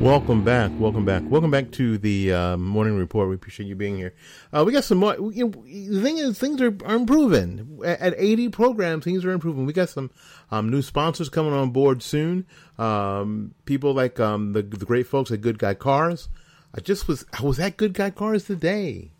Welcome 0.00 0.44
back. 0.44 0.70
Welcome 0.78 1.06
back. 1.06 1.22
Welcome 1.26 1.50
back 1.50 1.70
to 1.72 1.96
the 1.96 2.30
uh, 2.30 2.56
morning 2.58 2.98
report. 2.98 3.30
We 3.30 3.34
appreciate 3.34 3.66
you 3.66 3.74
being 3.74 3.96
here. 3.96 4.14
Uh, 4.52 4.62
we 4.64 4.72
got 4.72 4.84
some 4.84 4.98
more. 4.98 5.14
You 5.14 5.46
know, 5.46 5.64
the 5.64 6.02
thing 6.02 6.18
is, 6.18 6.38
things 6.38 6.60
are, 6.60 6.76
are 6.84 6.96
improving. 6.96 7.80
At, 7.82 8.00
at 8.00 8.14
80 8.18 8.50
programs, 8.50 9.04
things 9.04 9.24
are 9.24 9.30
improving. 9.30 9.64
We 9.64 9.72
got 9.72 9.88
some 9.88 10.10
um, 10.50 10.68
new 10.68 10.82
sponsors 10.82 11.30
coming 11.30 11.54
on 11.54 11.70
board 11.70 12.02
soon. 12.02 12.46
Um, 12.76 13.54
people 13.64 13.94
like 13.94 14.20
um, 14.20 14.52
the, 14.52 14.60
the 14.62 14.84
great 14.84 15.06
folks 15.06 15.30
at 15.30 15.40
Good 15.40 15.58
Guy 15.58 15.72
Cars. 15.72 16.28
I 16.74 16.80
just 16.80 17.08
was 17.08 17.24
I 17.32 17.42
was 17.42 17.58
at 17.58 17.78
Good 17.78 17.94
Guy 17.94 18.10
Cars 18.10 18.44
today 18.44 19.12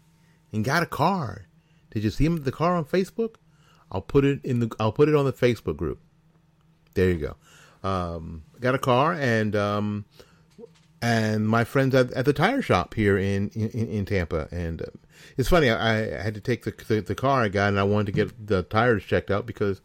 and 0.52 0.62
got 0.62 0.82
a 0.82 0.86
car. 0.86 1.46
Did 1.90 2.04
you 2.04 2.10
see 2.10 2.28
the 2.28 2.52
car 2.52 2.76
on 2.76 2.84
Facebook? 2.84 3.36
I'll 3.90 4.02
put 4.02 4.26
it 4.26 4.44
in 4.44 4.60
the 4.60 4.70
I'll 4.78 4.92
put 4.92 5.08
it 5.08 5.14
on 5.14 5.24
the 5.24 5.32
Facebook 5.32 5.78
group. 5.78 6.00
There 6.92 7.08
you 7.08 7.34
go. 7.82 7.88
Um, 7.88 8.42
got 8.60 8.74
a 8.74 8.78
car 8.78 9.14
and 9.14 9.56
um, 9.56 10.04
and 11.06 11.48
my 11.48 11.62
friends 11.62 11.94
at, 11.94 12.12
at 12.14 12.24
the 12.24 12.32
tire 12.32 12.60
shop 12.60 12.94
here 12.94 13.16
in 13.16 13.48
in, 13.50 13.70
in 13.70 14.04
Tampa. 14.04 14.48
And 14.50 14.82
uh, 14.82 14.86
it's 15.36 15.48
funny, 15.48 15.70
I, 15.70 16.18
I, 16.18 16.22
had 16.22 16.34
to 16.34 16.40
take 16.40 16.64
the, 16.64 16.72
the, 16.88 17.00
the 17.00 17.14
car 17.14 17.42
I 17.42 17.48
got, 17.48 17.68
and 17.68 17.78
I 17.78 17.84
wanted 17.84 18.06
to 18.06 18.12
get 18.12 18.46
the 18.46 18.64
tires 18.64 19.04
checked 19.04 19.30
out 19.30 19.46
because 19.46 19.80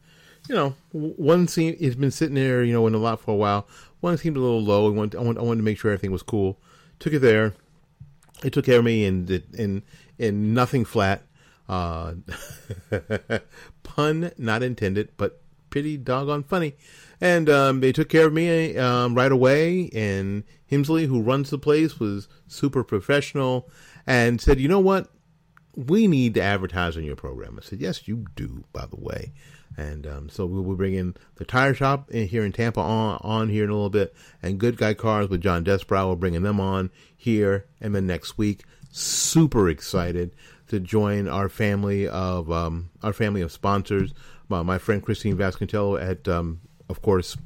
you 0.50 0.56
know 0.56 0.76
one 0.92 1.48
seemed 1.48 1.78
it's 1.80 1.96
been 1.96 2.12
sitting 2.12 2.36
there, 2.36 2.64
you 2.64 2.74
know, 2.74 2.88
in 2.88 2.94
the 2.94 3.00
lot 3.00 3.22
for 3.22 3.32
a 3.32 3.38
while. 3.38 3.68
One 4.00 4.18
seemed 4.18 4.36
a 4.38 4.40
little 4.40 4.64
low. 4.64 4.88
I 4.88 4.96
wanted 4.96 5.20
I 5.20 5.22
wanted, 5.22 5.40
I 5.40 5.44
wanted 5.44 5.58
to 5.58 5.64
make 5.64 5.78
sure 5.78 5.92
everything 5.92 6.12
was 6.12 6.24
cool. 6.24 6.60
Took 7.00 7.14
it 7.14 7.20
there. 7.20 7.54
It 8.44 8.54
took 8.54 8.66
care 8.66 8.80
of 8.80 8.86
me 8.86 9.06
and 9.06 9.30
in 9.54 9.84
in 10.18 10.54
nothing 10.56 10.86
flat. 10.86 11.22
Uh, 11.70 12.16
pun 13.84 14.32
not 14.38 14.64
intended, 14.64 15.10
but 15.18 15.42
pretty 15.70 15.98
doggone 15.98 16.44
funny. 16.44 16.74
And 17.22 17.50
um, 17.50 17.80
they 17.82 17.92
took 17.92 18.10
care 18.10 18.26
of 18.28 18.34
me 18.34 18.76
um, 18.78 19.14
right 19.14 19.32
away. 19.32 19.90
And 19.94 20.44
Himsley, 20.72 21.08
who 21.08 21.22
runs 21.22 21.50
the 21.50 21.58
place, 21.58 22.00
was 22.00 22.28
super 22.48 22.84
professional 22.84 23.70
and 24.08 24.40
said, 24.40 24.60
"You 24.60 24.68
know 24.68 24.80
what? 24.80 25.12
We 25.76 26.08
need 26.08 26.34
to 26.36 26.42
advertise 26.42 26.96
on 26.98 27.04
your 27.04 27.16
program." 27.16 27.60
I 27.62 27.66
said, 27.66 27.82
"Yes, 27.82 28.08
you 28.08 28.26
do." 28.36 28.64
By 28.72 28.86
the 28.86 29.00
way, 29.00 29.34
and 29.78 30.08
um, 30.08 30.30
so 30.30 30.46
we 30.46 30.62
will 30.62 30.76
bring 30.76 30.94
in 30.94 31.16
the 31.36 31.46
tire 31.46 31.74
shop 31.74 32.10
in, 32.12 32.28
here 32.28 32.46
in 32.46 32.52
Tampa 32.52 32.80
on 32.80 33.20
on 33.22 33.50
here 33.50 33.66
in 33.66 33.70
a 33.70 33.74
little 33.74 33.90
bit, 33.90 34.16
and 34.42 34.60
Good 34.60 34.78
Guy 34.78 34.94
Cars 34.94 35.30
with 35.30 35.42
John 35.42 35.64
Desbrow. 35.64 36.10
We're 36.10 36.16
bringing 36.16 36.44
them 36.44 36.60
on 36.60 36.90
here, 37.16 37.66
and 37.80 37.94
then 37.94 38.08
next 38.08 38.38
week. 38.38 38.64
Super 38.94 39.70
excited 39.70 40.36
to 40.68 40.80
join 40.80 41.28
our 41.28 41.48
family 41.48 42.08
of 42.08 42.52
um, 42.52 42.90
our 43.04 43.14
family 43.14 43.42
of 43.42 43.52
sponsors. 43.52 44.14
Uh, 44.50 44.64
my 44.64 44.78
friend 44.78 45.02
Christine 45.02 45.38
Vasconcello 45.38 46.02
at, 46.02 46.28
um, 46.28 46.60
of 46.90 47.02
course, 47.02 47.38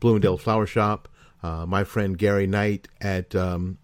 Blooming 0.00 0.20
Days 0.22 0.40
Flower 0.40 0.66
Shop. 0.66 1.08
Uh, 1.42 1.66
my 1.66 1.84
friend 1.84 2.18
Gary 2.18 2.46
Knight 2.46 2.88
at 3.00 3.34
um, 3.34 3.78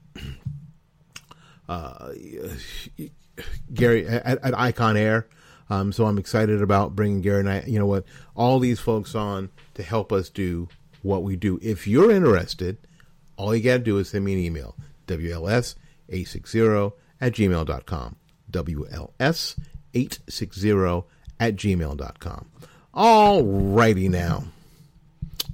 uh, 1.68 2.12
Gary 3.72 4.06
at, 4.06 4.42
at, 4.42 4.58
Icon 4.58 4.96
Air. 4.96 5.28
Um, 5.70 5.92
so 5.92 6.06
I'm 6.06 6.18
excited 6.18 6.62
about 6.62 6.96
bringing 6.96 7.20
Gary 7.20 7.42
Knight. 7.42 7.68
You 7.68 7.78
know 7.78 7.86
what? 7.86 8.04
All 8.34 8.58
these 8.58 8.80
folks 8.80 9.14
on 9.14 9.50
to 9.74 9.82
help 9.82 10.12
us 10.12 10.28
do 10.28 10.68
what 11.02 11.22
we 11.22 11.36
do. 11.36 11.58
If 11.62 11.86
you're 11.86 12.10
interested, 12.10 12.78
all 13.36 13.54
you 13.54 13.62
got 13.62 13.74
to 13.74 13.78
do 13.80 13.98
is 13.98 14.08
send 14.10 14.24
me 14.24 14.32
an 14.34 14.40
email. 14.40 14.76
WLS 15.06 15.76
860 16.08 16.92
at 17.20 17.32
gmail.com. 17.32 18.16
WLS860 18.50 21.04
at 21.40 21.56
gmail.com. 21.56 22.50
All 22.94 23.42
righty 23.42 24.08
now. 24.08 24.44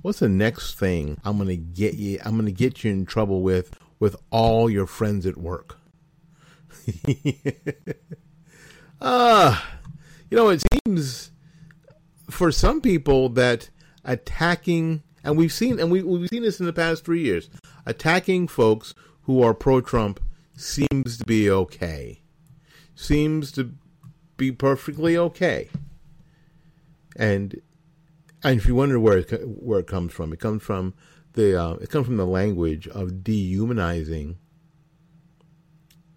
What's 0.03 0.21
the 0.21 0.29
next 0.29 0.79
thing 0.79 1.21
I'm 1.25 1.39
gonna 1.39 1.57
get 1.57 1.95
you 1.95 2.21
I'm 2.25 2.37
gonna 2.37 2.51
get 2.51 2.85
you 2.85 2.91
in 2.91 3.07
trouble 3.07 3.43
with 3.43 3.79
with 3.99 4.17
all 4.31 4.71
your 4.71 4.87
friends 4.87 5.27
at 5.27 5.37
work? 5.37 5.77
uh 9.01 9.61
you 10.31 10.37
know, 10.37 10.49
it 10.49 10.63
seems 10.87 11.31
for 12.31 12.53
some 12.53 12.81
people 12.81 13.29
that 13.31 13.71
attacking 14.05 15.03
and 15.25 15.37
we've 15.37 15.53
seen 15.53 15.81
and 15.81 15.91
we 15.91 16.03
we've 16.03 16.29
seen 16.29 16.43
this 16.43 16.61
in 16.61 16.67
the 16.67 16.73
past 16.73 17.05
three 17.05 17.23
years, 17.23 17.51
attacking 17.85 18.49
folks 18.49 18.95
who 19.23 19.43
are 19.43 19.55
pro 19.55 19.81
Trump 19.81 20.21
seems 20.57 21.19
to 21.19 21.25
be 21.25 21.51
okay. 21.51 22.21
Seems 22.95 23.53
to 23.53 23.75
be 24.37 24.53
perfectly 24.53 25.17
okay. 25.17 25.69
And 27.17 27.61
and 28.43 28.59
if 28.59 28.67
you 28.67 28.75
wonder 28.75 28.99
where 29.01 29.19
it, 29.19 29.47
where 29.47 29.81
it 29.81 29.87
comes 29.87 30.13
from, 30.13 30.33
it 30.33 30.41
comes 30.41 30.63
from 30.63 30.95
the 31.35 31.61
uh, 31.61 31.75
it 31.75 31.91
comes 31.91 32.07
from 32.07 32.17
the 32.17 32.27
language 32.27 32.89
of 32.89 33.23
dehumanizing 33.23 34.39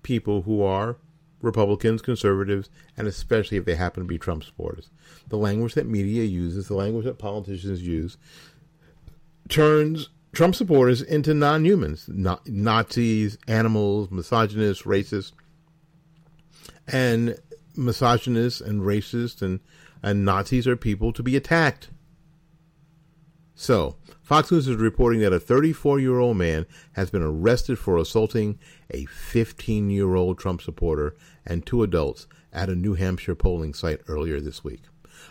people 0.04 0.44
who 0.44 0.62
are 0.62 0.98
Republicans, 1.42 2.02
conservatives, 2.02 2.70
and 2.98 3.08
especially 3.08 3.58
if 3.58 3.66
they 3.66 3.76
happen 3.76 4.04
to 4.04 4.08
be 4.08 4.18
Trump 4.18 4.44
supporters. 4.44 4.90
The 5.28 5.38
language 5.38 5.74
that 5.74 5.88
media 5.88 6.24
uses, 6.24 6.68
the 6.68 6.76
language 6.76 7.06
that 7.06 7.18
politicians 7.18 7.82
use, 7.82 8.18
turns 9.50 10.10
Trump 10.34 10.56
supporters 10.56 11.02
into 11.02 11.34
non 11.34 11.66
humans, 11.66 12.10
Nazis, 12.10 13.38
animals, 13.48 14.10
misogynists, 14.10 14.84
racists. 14.84 15.32
And 16.88 17.38
misogynists 17.76 18.60
and 18.60 18.82
racists 18.82 19.42
and, 19.42 19.60
and 20.04 20.26
Nazis 20.26 20.68
are 20.68 20.76
people 20.76 21.14
to 21.14 21.24
be 21.24 21.36
attacked. 21.36 21.90
So, 23.62 23.96
Fox 24.24 24.52
News 24.52 24.68
is 24.68 24.78
reporting 24.78 25.20
that 25.20 25.34
a 25.34 25.40
34 25.40 26.00
year 26.00 26.18
old 26.18 26.36
man 26.36 26.66
has 26.94 27.12
been 27.12 27.22
arrested 27.22 27.78
for 27.78 28.00
assaulting 28.00 28.58
a 28.90 29.06
15 29.06 29.92
year 29.92 30.16
old 30.16 30.40
Trump 30.40 30.64
supporter 30.64 31.16
and 31.46 31.64
two 31.64 31.84
adults 31.84 32.26
at 32.52 32.70
a 32.70 32.76
New 32.76 32.96
Hampshire 32.96 33.36
polling 33.36 33.76
site 33.76 34.02
earlier 34.08 34.40
this 34.40 34.64
week. 34.64 34.82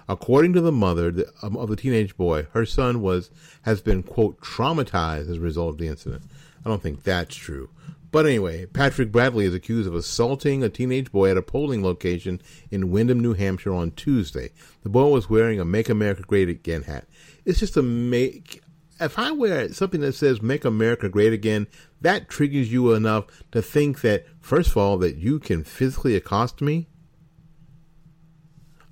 According 0.09 0.53
to 0.53 0.61
the 0.61 0.71
mother 0.71 1.13
um, 1.43 1.57
of 1.57 1.71
the 1.71 1.75
teenage 1.75 2.17
boy, 2.17 2.47
her 2.53 2.65
son 2.65 3.03
was 3.03 3.33
has 3.63 3.81
been 3.81 4.05
quote 4.05 4.41
traumatized 4.41 5.29
as 5.29 5.39
a 5.39 5.41
result 5.41 5.71
of 5.71 5.79
the 5.79 5.89
incident. 5.89 6.23
I 6.65 6.69
don't 6.69 6.83
think 6.83 7.03
that's 7.03 7.35
true. 7.35 7.71
But 8.11 8.27
anyway, 8.27 8.67
Patrick 8.67 9.13
Bradley 9.13 9.45
is 9.45 9.55
accused 9.55 9.87
of 9.87 9.95
assaulting 9.95 10.65
a 10.65 10.69
teenage 10.69 11.13
boy 11.13 11.31
at 11.31 11.37
a 11.37 11.43
polling 11.43 11.83
location 11.83 12.41
in 12.71 12.91
Windham, 12.91 13.21
New 13.21 13.35
Hampshire 13.35 13.73
on 13.73 13.93
Tuesday. 13.93 14.51
The 14.83 14.89
boy 14.89 15.09
was 15.09 15.31
wearing 15.31 15.61
a 15.61 15.65
Make 15.65 15.89
America 15.89 16.23
Great 16.23 16.49
Again 16.49 16.83
hat. 16.83 17.07
It's 17.45 17.61
just 17.61 17.77
a 17.77 17.83
make 17.83 18.63
if 19.01 19.19
I 19.19 19.33
wear 19.33 19.73
something 19.73 20.03
that 20.03 20.15
says 20.15 20.43
"Make 20.43 20.65
America 20.65 21.09
Great 21.09 21.33
Again," 21.33 21.67
that 22.03 22.29
triggers 22.29 22.71
you 22.71 22.93
enough 22.93 23.25
to 23.53 23.63
think 23.63 24.03
that, 24.03 24.27
first 24.41 24.71
of 24.71 24.77
all, 24.77 24.99
that 24.99 25.17
you 25.17 25.39
can 25.39 25.65
physically 25.65 26.17
accost 26.17 26.61
me. 26.61 26.89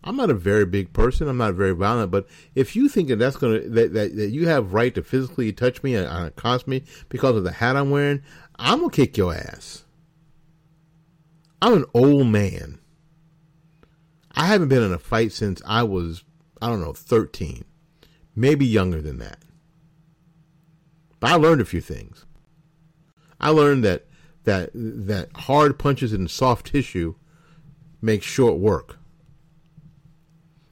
I'm 0.05 0.17
not 0.17 0.31
a 0.31 0.35
very 0.35 0.65
big 0.65 0.93
person. 0.93 1.29
I'm 1.29 1.37
not 1.39 1.55
very 1.55 1.73
violent, 1.73 2.11
but 2.11 2.27
if 2.55 2.77
you 2.77 2.89
think 2.89 3.09
that 3.09 3.17
that's 3.17 3.37
gonna 3.37 3.61
that, 3.61 3.93
that, 3.93 4.17
that 4.17 4.31
you 4.31 4.49
have 4.49 4.73
right 4.73 4.95
to 4.95 5.03
physically 5.03 5.53
touch 5.53 5.83
me 5.83 5.95
and, 5.95 6.07
uh, 6.07 6.27
accost 6.27 6.69
me 6.69 6.85
because 7.09 7.37
of 7.37 7.45
the 7.45 7.53
hat 7.53 7.77
I'm 7.77 7.91
wearing, 7.91 8.23
I'm 8.57 8.81
gonna 8.81 8.91
kick 8.91 9.17
your 9.17 9.35
ass. 9.35 9.85
I'm 11.61 11.73
an 11.75 11.85
old 11.93 12.29
man. 12.29 12.79
I 14.33 14.47
haven't 14.47 14.69
been 14.69 14.85
in 14.85 14.93
a 14.93 14.99
fight 14.99 15.33
since 15.33 15.61
I 15.67 15.83
was, 15.83 16.23
I 16.63 16.69
don't 16.69 16.81
know, 16.81 16.93
13, 16.93 17.65
maybe 18.37 18.65
younger 18.65 19.03
than 19.03 19.19
that. 19.19 19.39
But 21.19 21.33
I 21.33 21.35
learned 21.35 21.61
a 21.61 21.65
few 21.65 21.81
things. 21.81 22.25
I 23.41 23.51
learned 23.51 23.85
that 23.85 24.07
that 24.45 24.71
that 24.75 25.29
hard 25.35 25.79
punches 25.79 26.13
in 26.13 26.29
soft 26.29 26.67
tissue 26.67 27.17
make 28.01 28.23
short 28.23 28.59
work. 28.59 28.99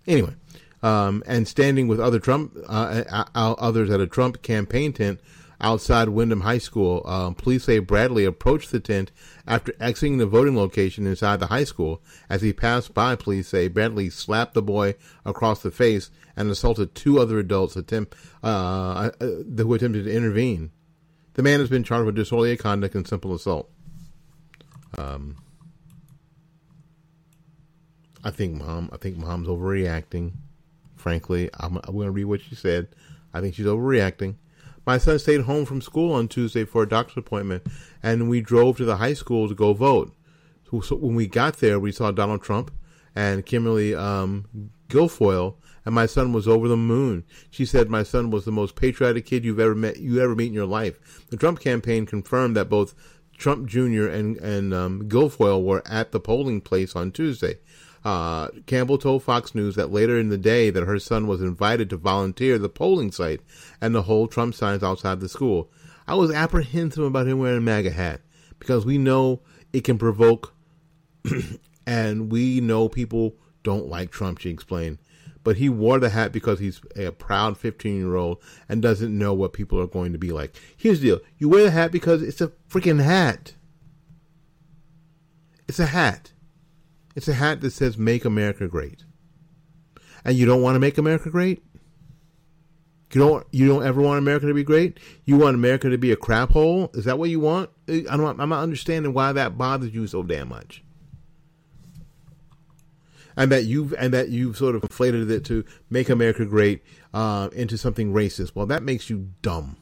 Anyway, 0.07 0.35
um, 0.83 1.23
and 1.27 1.49
standing 1.49 1.89
with 1.89 2.01
other 2.01 2.19
Trump 2.19 2.57
uh, 2.69 3.03
uh, 3.11 3.25
uh, 3.35 3.53
others 3.59 3.91
at 3.91 4.01
a 4.01 4.07
Trump 4.07 4.43
campaign 4.43 4.93
tent 4.93 5.21
outside 5.61 6.11
Windham 6.11 6.43
High 6.43 6.59
School, 6.59 7.03
um, 7.07 7.35
police 7.35 7.65
say 7.65 7.79
Bradley 7.79 8.25
approached 8.25 8.71
the 8.71 8.81
tent 8.81 9.11
after 9.47 9.75
exiting 9.81 10.19
the 10.19 10.27
voting 10.27 10.57
location 10.57 11.07
inside 11.07 11.41
the 11.41 11.47
high 11.47 11.65
school. 11.65 12.03
As 12.29 12.43
he 12.43 12.53
passed 12.53 12.93
by, 12.93 13.17
police 13.17 13.49
say 13.49 13.69
Bradley 13.69 14.11
slapped 14.11 14.55
the 14.55 14.63
boy 14.63 14.95
across 15.25 15.63
the 15.63 15.71
face 15.71 16.11
and 16.37 16.51
assaulted 16.51 16.95
two 16.95 17.19
other 17.19 17.39
adults 17.39 17.77
attempt, 17.77 18.15
uh, 18.45 19.11
uh 19.21 19.27
who 19.57 19.75
attempted 19.75 20.05
to 20.05 20.15
intervene. 20.15 20.71
The 21.35 21.43
man 21.43 21.61
has 21.61 21.69
been 21.69 21.85
charged 21.85 22.07
with 22.07 22.17
disorderly 22.17 22.57
conduct 22.57 22.95
and 22.95 23.07
simple 23.07 23.35
assault. 23.35 23.71
Um, 24.97 25.37
I 28.27 28.31
think 28.31 28.55
mom. 28.55 28.91
I 28.93 28.97
think 28.97 29.19
mom's 29.19 29.47
overreacting. 29.47 30.33
Frankly, 30.97 31.49
I'm, 31.61 31.77
I'm 31.85 31.95
going 31.95 32.07
to 32.07 32.11
read 32.11 32.25
what 32.25 32.41
she 32.41 32.57
said. 32.57 32.89
I 33.33 33.41
think 33.41 33.55
she's 33.55 33.67
overreacting. 33.67 34.35
My 34.85 34.99
son 34.99 35.21
stayed 35.21 35.43
home 35.43 35.65
from 35.65 35.81
school 35.81 36.13
on 36.13 36.27
Tuesday 36.27 36.65
for 36.65 36.83
a 36.83 36.89
doctor's 36.89 37.19
appointment, 37.19 37.65
and 38.03 38.29
we 38.29 38.41
drove 38.41 38.79
to 38.79 38.85
the 38.85 38.97
high 38.97 39.13
school 39.15 39.49
to 39.49 39.55
go 39.55 39.75
vote. 39.75 40.13
So, 40.69 40.81
so 40.81 40.97
when 40.97 41.15
we 41.15 41.29
got 41.29 41.59
there, 41.59 41.79
we 41.79 41.93
saw 41.93 42.11
Donald 42.11 42.43
Trump 42.43 42.73
and 43.15 43.47
Kimberly 43.47 43.95
um, 43.95 44.71
Guilfoyle, 44.89 45.55
and 45.85 45.95
my 45.95 46.07
son 46.07 46.33
was 46.33 46.49
over 46.49 46.67
the 46.67 46.77
moon. 46.77 47.23
She 47.49 47.65
said 47.65 47.89
my 47.89 48.03
son 48.03 48.33
was 48.33 48.45
the 48.45 48.51
most 48.51 48.75
patriotic 48.75 49.25
kid 49.27 49.45
you've 49.45 49.61
ever 49.61 49.77
met, 49.77 49.99
you 49.99 50.21
ever 50.21 50.35
meet 50.35 50.49
in 50.49 50.53
your 50.53 50.67
life. 50.67 51.27
The 51.29 51.37
Trump 51.37 51.61
campaign 51.61 52.07
confirmed 52.07 52.57
that 52.57 52.69
both 52.69 52.93
Trump 53.39 53.69
Jr. 53.69 54.09
and 54.09 54.37
and 54.39 54.75
um, 54.75 55.09
Guilfoyle 55.09 55.63
were 55.63 55.83
at 55.87 56.11
the 56.11 56.19
polling 56.19 56.61
place 56.61 56.97
on 56.97 57.13
Tuesday. 57.13 57.59
Uh, 58.07 58.51
Campbell 58.67 58.99
told 58.99 59.25
Fox 59.25 59.53
News 59.53 59.75
that 59.75 59.91
later 59.91 60.17
in 60.17 60.29
the 60.29 60.39
day 60.39 60.71
that 60.71 60.85
her 60.85 61.01
son 61.01 61.27
was 61.27 61.43
invited 61.43 61.91
to 61.91 61.97
volunteer 61.97 62.55
at 62.55 62.63
the 62.63 62.69
polling 62.69 63.11
site 63.11 63.41
and 63.81 63.95
to 63.95 64.03
hold 64.03 64.31
Trump 64.31 64.55
signs 64.55 64.85
outside 64.85 65.19
the 65.19 65.29
school. 65.29 65.73
I 66.07 66.15
was 66.15 66.31
apprehensive 66.31 67.03
about 67.03 67.27
him 67.27 67.41
wearing 67.41 67.59
a 67.59 67.63
MAGA 67.63 67.91
hat 67.91 68.21
because 68.61 68.87
we 68.87 68.97
know 68.97 69.41
it 69.73 69.81
can 69.81 69.99
provoke, 69.99 70.55
and 71.87 72.31
we 72.31 72.61
know 72.61 72.89
people 72.89 73.35
don't 73.65 73.89
like 73.89 74.13
Trump, 74.13 74.39
she 74.39 74.51
explained. 74.51 74.99
But 75.43 75.57
he 75.57 75.69
wore 75.69 75.99
the 75.99 76.11
hat 76.11 76.31
because 76.31 76.61
he's 76.61 76.81
a 76.95 77.11
proud 77.11 77.59
15 77.59 77.97
year 77.97 78.15
old 78.15 78.41
and 78.69 78.81
doesn't 78.81 79.19
know 79.19 79.35
what 79.35 79.53
people 79.53 79.81
are 79.81 79.89
going 79.89 80.13
to 80.13 80.19
be 80.19 80.31
like. 80.31 80.55
Here's 80.77 81.01
the 81.01 81.09
deal 81.09 81.21
you 81.39 81.49
wear 81.49 81.65
the 81.65 81.71
hat 81.73 81.91
because 81.91 82.23
it's 82.23 82.41
a 82.41 82.53
freaking 82.71 83.03
hat. 83.03 83.55
It's 85.67 85.81
a 85.81 85.87
hat. 85.87 86.31
It's 87.17 87.27
a 87.27 87.35
hat 87.35 87.61
that 87.63 87.73
says 87.73 87.99
Make 87.99 88.25
America 88.25 88.69
Great. 88.69 89.05
And 90.25 90.37
you 90.37 90.47
don't 90.47 90.63
want 90.63 90.77
to 90.77 90.81
make 90.81 90.99
America 90.99 91.31
great? 91.31 91.63
You 93.13 93.21
don't 93.21 93.47
you 93.53 93.67
don't 93.67 93.87
ever 93.87 94.03
want 94.03 94.19
America 94.19 94.47
to 94.47 94.53
be 94.53 94.65
great? 94.65 94.99
You 95.25 95.39
want 95.39 95.55
America 95.55 95.89
to 95.89 95.97
be 95.97 96.13
a 96.13 96.17
crap 96.17 96.51
hole? 96.51 96.91
Is 96.93 97.05
that 97.05 97.19
what 97.19 97.31
you 97.31 97.41
want? 97.41 97.71
I 97.89 98.03
don't, 98.03 98.41
I'm 98.41 98.49
not 98.49 98.63
understanding 98.63 99.15
why 99.15 99.33
that 99.33 99.57
bothers 99.57 99.95
you 99.95 100.07
so 100.07 100.23
damn 100.23 100.49
much. 100.49 100.83
And 103.37 103.51
that 103.53 103.65
you've 103.65 103.95
and 103.95 104.13
that 104.13 104.29
you've 104.29 104.57
sort 104.57 104.75
of 104.75 104.83
inflated 104.83 105.31
it 105.31 105.45
to 105.47 105.65
make 105.89 106.11
America 106.11 106.45
great 106.45 106.83
uh, 107.15 107.49
into 107.53 107.79
something 107.79 108.13
racist. 108.13 108.55
Well, 108.55 108.67
that 108.67 108.83
makes 108.83 109.09
you 109.09 109.31
dumb. 109.41 109.77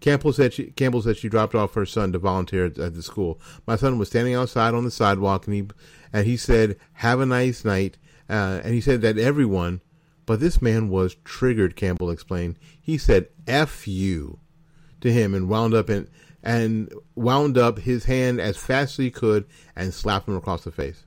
Campbell 0.00 0.32
said 0.32 0.52
she 0.52 0.66
Campbell 0.72 1.02
said 1.02 1.16
she 1.16 1.28
dropped 1.28 1.54
off 1.54 1.74
her 1.74 1.86
son 1.86 2.12
to 2.12 2.18
volunteer 2.18 2.66
at, 2.66 2.78
at 2.78 2.94
the 2.94 3.02
school. 3.02 3.40
My 3.66 3.76
son 3.76 3.98
was 3.98 4.08
standing 4.08 4.34
outside 4.34 4.74
on 4.74 4.84
the 4.84 4.90
sidewalk, 4.90 5.46
and 5.46 5.54
he 5.54 5.66
and 6.12 6.26
he 6.26 6.36
said, 6.36 6.76
"Have 6.94 7.20
a 7.20 7.26
nice 7.26 7.64
night." 7.64 7.98
Uh, 8.28 8.60
and 8.62 8.74
he 8.74 8.80
said 8.80 9.00
that 9.00 9.18
everyone, 9.18 9.80
but 10.26 10.38
this 10.38 10.62
man 10.62 10.88
was 10.88 11.16
triggered. 11.24 11.76
Campbell 11.76 12.10
explained. 12.10 12.58
He 12.80 12.98
said 12.98 13.28
"f 13.46 13.88
you" 13.88 14.38
to 15.00 15.12
him 15.12 15.34
and 15.34 15.48
wound 15.48 15.74
up 15.74 15.90
in 15.90 16.08
and 16.42 16.92
wound 17.16 17.58
up 17.58 17.80
his 17.80 18.04
hand 18.04 18.40
as 18.40 18.56
fast 18.56 18.98
as 18.98 19.04
he 19.04 19.10
could 19.10 19.46
and 19.74 19.92
slapped 19.92 20.28
him 20.28 20.36
across 20.36 20.62
the 20.62 20.70
face. 20.70 21.04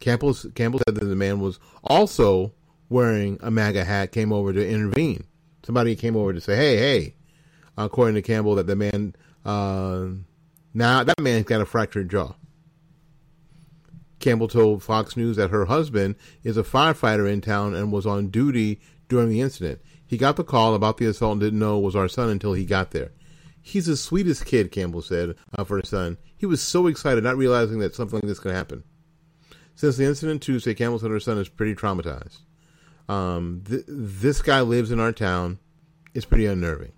Campbell 0.00 0.34
Campbell 0.54 0.80
said 0.86 0.96
that 0.96 1.06
the 1.06 1.16
man 1.16 1.40
was 1.40 1.58
also 1.82 2.52
wearing 2.90 3.38
a 3.40 3.50
MAGA 3.50 3.86
hat. 3.86 4.12
Came 4.12 4.32
over 4.32 4.52
to 4.52 4.68
intervene. 4.68 5.24
Somebody 5.64 5.96
came 5.96 6.14
over 6.14 6.34
to 6.34 6.42
say, 6.42 6.56
"Hey, 6.56 6.76
hey." 6.76 7.14
According 7.76 8.14
to 8.14 8.22
Campbell, 8.22 8.54
that 8.56 8.66
the 8.66 8.76
man 8.76 9.14
uh, 9.44 10.06
now 10.72 11.04
that 11.04 11.20
man's 11.20 11.44
got 11.44 11.60
a 11.60 11.66
fractured 11.66 12.10
jaw. 12.10 12.34
Campbell 14.20 14.48
told 14.48 14.82
Fox 14.82 15.16
News 15.16 15.36
that 15.36 15.50
her 15.50 15.66
husband 15.66 16.16
is 16.42 16.56
a 16.56 16.62
firefighter 16.62 17.30
in 17.30 17.40
town 17.40 17.74
and 17.74 17.92
was 17.92 18.06
on 18.06 18.28
duty 18.28 18.80
during 19.08 19.28
the 19.28 19.40
incident. 19.40 19.82
He 20.06 20.16
got 20.16 20.36
the 20.36 20.44
call 20.44 20.74
about 20.74 20.96
the 20.96 21.06
assault 21.06 21.32
and 21.32 21.40
didn't 21.40 21.58
know 21.58 21.78
it 21.78 21.82
was 21.82 21.96
our 21.96 22.08
son 22.08 22.30
until 22.30 22.54
he 22.54 22.64
got 22.64 22.92
there. 22.92 23.12
He's 23.60 23.86
the 23.86 23.96
sweetest 23.96 24.44
kid, 24.46 24.70
Campbell 24.70 25.02
said 25.02 25.36
uh, 25.56 25.64
for 25.64 25.78
his 25.78 25.88
son. 25.88 26.18
He 26.36 26.46
was 26.46 26.62
so 26.62 26.86
excited, 26.86 27.24
not 27.24 27.36
realizing 27.36 27.78
that 27.78 27.94
something 27.94 28.16
like 28.18 28.28
this 28.28 28.38
could 28.38 28.54
happen. 28.54 28.84
Since 29.74 29.96
the 29.96 30.04
incident 30.04 30.42
Tuesday, 30.42 30.74
Campbell 30.74 30.98
said 30.98 31.10
her 31.10 31.20
son 31.20 31.38
is 31.38 31.48
pretty 31.48 31.74
traumatized. 31.74 32.40
Um, 33.08 33.62
th- 33.66 33.84
this 33.86 34.42
guy 34.42 34.60
lives 34.60 34.90
in 34.90 35.00
our 35.00 35.12
town. 35.12 35.58
It's 36.14 36.26
pretty 36.26 36.46
unnerving. 36.46 36.92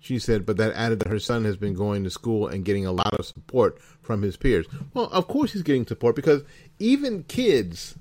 She 0.00 0.18
said, 0.18 0.46
but 0.46 0.56
that 0.56 0.72
added 0.72 0.98
that 1.00 1.08
her 1.08 1.18
son 1.18 1.44
has 1.44 1.58
been 1.58 1.74
going 1.74 2.04
to 2.04 2.10
school 2.10 2.48
and 2.48 2.64
getting 2.64 2.86
a 2.86 2.92
lot 2.92 3.12
of 3.12 3.26
support 3.26 3.78
from 4.00 4.22
his 4.22 4.36
peers. 4.36 4.66
Well, 4.94 5.10
of 5.12 5.28
course 5.28 5.52
he's 5.52 5.62
getting 5.62 5.86
support 5.86 6.16
because 6.16 6.42
even 6.78 7.24
kids 7.24 7.96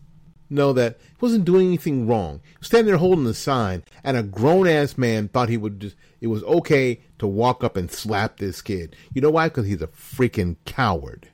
know 0.49 0.71
that 0.73 0.97
he 1.01 1.17
wasn't 1.19 1.43
doing 1.45 1.67
anything 1.67 2.07
wrong. 2.07 2.39
Standing 2.61 2.87
there 2.87 2.97
holding 2.97 3.25
the 3.25 3.33
sign, 3.33 3.83
and 4.03 4.15
a 4.15 4.23
grown 4.23 4.65
ass 4.65 4.97
man 4.97 5.27
thought 5.27 5.49
he 5.49 5.57
would 5.57 5.81
just 5.81 5.95
it 6.21 6.27
was 6.27 6.43
okay 6.43 7.01
to 7.19 7.27
walk 7.27 7.63
up 7.63 7.75
and 7.75 7.91
slap 7.91 8.37
this 8.37 8.61
kid. 8.61 8.95
You 9.13 9.21
know 9.21 9.29
why? 9.29 9.49
Because 9.49 9.67
he's 9.67 9.81
a 9.81 9.87
freaking 9.87 10.55
coward. 10.65 11.29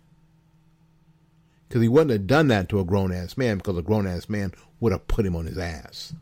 Because 1.67 1.81
he 1.81 1.87
wouldn't 1.87 2.11
have 2.11 2.27
done 2.27 2.47
that 2.49 2.69
to 2.69 2.79
a 2.79 2.85
grown 2.85 3.11
ass 3.11 3.37
man 3.37 3.57
because 3.57 3.77
a 3.77 3.81
grown 3.81 4.07
ass 4.07 4.29
man 4.29 4.51
would 4.79 4.91
have 4.91 5.07
put 5.07 5.25
him 5.25 5.35
on 5.35 5.45
his 5.45 5.57
ass. 5.57 6.13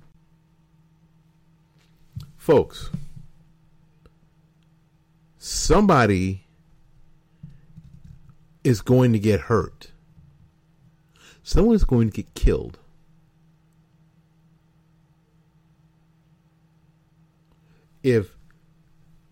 Folks, 2.38 2.90
somebody 5.44 6.46
is 8.64 8.80
going 8.80 9.12
to 9.12 9.20
get 9.20 9.42
hurt. 9.42 9.92
Someone 11.44 11.76
is 11.76 11.84
going 11.84 12.10
to 12.10 12.16
get 12.16 12.34
killed. 12.34 12.80
If 18.02 18.38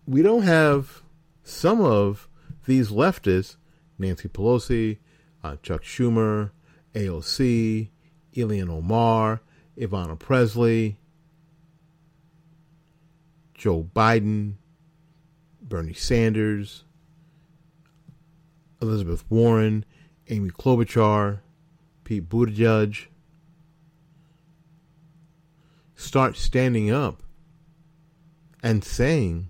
we 0.06 0.20
don't 0.20 0.42
have 0.42 1.02
some 1.44 1.80
of 1.80 2.28
these 2.66 2.90
leftists, 2.90 3.56
Nancy 3.98 4.28
Pelosi, 4.28 4.98
uh, 5.42 5.56
Chuck 5.62 5.82
Schumer, 5.82 6.50
AOC, 6.94 7.88
Ilhan 8.34 8.68
Omar, 8.68 9.40
Ayanna 9.78 10.18
Pressley, 10.18 10.98
Joe 13.54 13.88
Biden, 13.96 14.56
Bernie 15.72 15.94
Sanders, 15.94 16.84
Elizabeth 18.82 19.24
Warren, 19.30 19.86
Amy 20.28 20.50
Klobuchar, 20.50 21.40
Pete 22.04 22.28
Buttigieg. 22.28 23.06
Start 25.96 26.36
standing 26.36 26.90
up 26.90 27.22
and 28.62 28.84
saying 28.84 29.48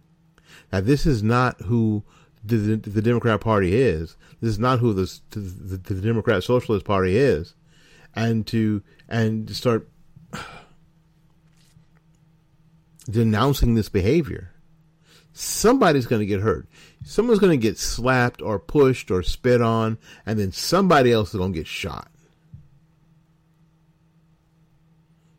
that 0.71 0.87
this 0.87 1.07
is 1.07 1.25
not 1.25 1.61
who 1.63 2.05
the, 2.45 2.57
the, 2.57 2.77
the 2.77 3.03
Democrat 3.03 3.41
Party 3.41 3.75
is. 3.75 4.17
This 4.41 4.51
is 4.51 4.61
not 4.61 4.79
who 4.79 4.93
the, 4.93 5.13
the, 5.31 5.77
the 5.77 6.01
Democrat 6.01 6.45
Socialist 6.45 6.85
Party 6.85 7.17
is, 7.17 7.57
and 8.15 8.47
to 8.47 8.81
and 9.09 9.49
to 9.49 9.55
start 9.57 9.89
denouncing 13.11 13.75
this 13.75 13.89
behavior 13.89 14.52
somebody's 15.33 16.07
going 16.07 16.21
to 16.21 16.27
get 16.27 16.41
hurt. 16.41 16.69
Someone's 17.05 17.41
going 17.41 17.59
to 17.59 17.67
get 17.67 17.79
slapped 17.79 18.43
or 18.43 18.59
pushed 18.59 19.11
or 19.11 19.23
spit 19.23 19.61
on, 19.61 19.99
and 20.25 20.39
then 20.39 20.53
somebody 20.53 21.13
else 21.13 21.35
is 21.35 21.39
going 21.39 21.53
to 21.53 21.59
get 21.59 21.67
shot. 21.67 22.09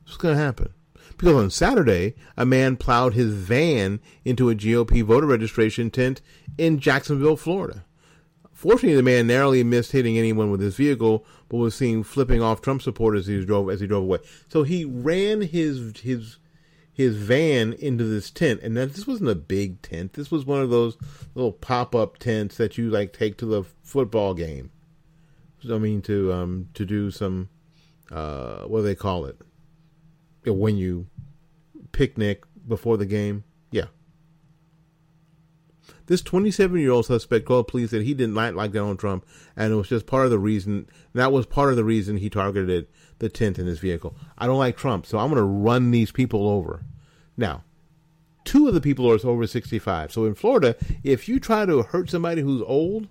What's 0.03 0.17
going 0.17 0.35
to 0.35 0.41
happen? 0.41 0.73
Because 1.17 1.35
on 1.35 1.49
Saturday, 1.51 2.15
a 2.35 2.45
man 2.45 2.75
plowed 2.75 3.13
his 3.13 3.33
van 3.33 3.99
into 4.25 4.49
a 4.49 4.55
GOP 4.55 5.03
voter 5.03 5.27
registration 5.27 5.89
tent 5.89 6.21
in 6.57 6.79
Jacksonville, 6.79 7.37
Florida. 7.37 7.85
Fortunately, 8.51 8.95
the 8.95 9.03
man 9.03 9.27
narrowly 9.27 9.63
missed 9.63 9.91
hitting 9.91 10.17
anyone 10.17 10.49
with 10.51 10.61
his 10.61 10.75
vehicle, 10.75 11.25
but 11.49 11.57
was 11.57 11.75
seen 11.75 12.03
flipping 12.03 12.41
off 12.41 12.61
Trump 12.61 12.81
supporters 12.81 13.27
as 13.27 13.39
he 13.39 13.45
drove 13.45 13.69
as 13.69 13.79
he 13.79 13.87
drove 13.87 14.03
away. 14.03 14.19
So 14.47 14.63
he 14.63 14.85
ran 14.85 15.41
his 15.41 15.99
his 15.99 16.37
his 16.93 17.17
van 17.17 17.73
into 17.73 18.03
this 18.03 18.29
tent. 18.29 18.61
And 18.61 18.75
now, 18.75 18.85
this 18.85 19.07
wasn't 19.07 19.29
a 19.29 19.35
big 19.35 19.81
tent. 19.81 20.13
This 20.13 20.29
was 20.31 20.45
one 20.45 20.61
of 20.61 20.69
those 20.69 20.97
little 21.33 21.51
pop 21.51 21.95
up 21.95 22.17
tents 22.17 22.57
that 22.57 22.77
you 22.77 22.89
like 22.89 23.11
take 23.11 23.37
to 23.37 23.45
the 23.45 23.63
football 23.81 24.33
game. 24.33 24.71
I 25.69 25.77
mean, 25.77 26.01
to 26.03 26.33
um 26.33 26.69
to 26.73 26.85
do 26.85 27.09
some 27.09 27.49
uh 28.11 28.63
what 28.63 28.79
do 28.79 28.83
they 28.83 28.95
call 28.95 29.25
it? 29.25 29.39
When 30.45 30.75
you 30.75 31.07
picnic 31.93 32.43
before 32.67 32.97
the 32.97 33.05
game. 33.05 33.45
This 36.07 36.21
27 36.21 36.79
year 36.79 36.91
old 36.91 37.05
suspect 37.05 37.47
told 37.47 37.67
police 37.67 37.91
that 37.91 38.03
he 38.03 38.13
did 38.13 38.29
not 38.29 38.55
like 38.55 38.73
Donald 38.73 38.99
Trump, 38.99 39.25
and 39.55 39.71
it 39.71 39.75
was 39.75 39.87
just 39.87 40.05
part 40.05 40.25
of 40.25 40.31
the 40.31 40.39
reason. 40.39 40.87
That 41.13 41.31
was 41.31 41.45
part 41.45 41.69
of 41.69 41.77
the 41.77 41.85
reason 41.85 42.17
he 42.17 42.29
targeted 42.29 42.87
the 43.19 43.29
tent 43.29 43.57
in 43.57 43.67
his 43.67 43.79
vehicle. 43.79 44.15
I 44.37 44.45
don't 44.45 44.57
like 44.57 44.75
Trump, 44.75 45.05
so 45.05 45.17
I'm 45.17 45.29
going 45.29 45.37
to 45.37 45.43
run 45.43 45.91
these 45.91 46.11
people 46.11 46.47
over. 46.47 46.83
Now, 47.37 47.63
two 48.43 48.67
of 48.67 48.73
the 48.73 48.81
people 48.81 49.09
are 49.09 49.25
over 49.25 49.47
65. 49.47 50.11
So 50.11 50.25
in 50.25 50.35
Florida, 50.35 50.75
if 51.03 51.29
you 51.29 51.39
try 51.39 51.65
to 51.65 51.83
hurt 51.83 52.09
somebody 52.09 52.41
who's 52.41 52.61
old, 52.61 53.07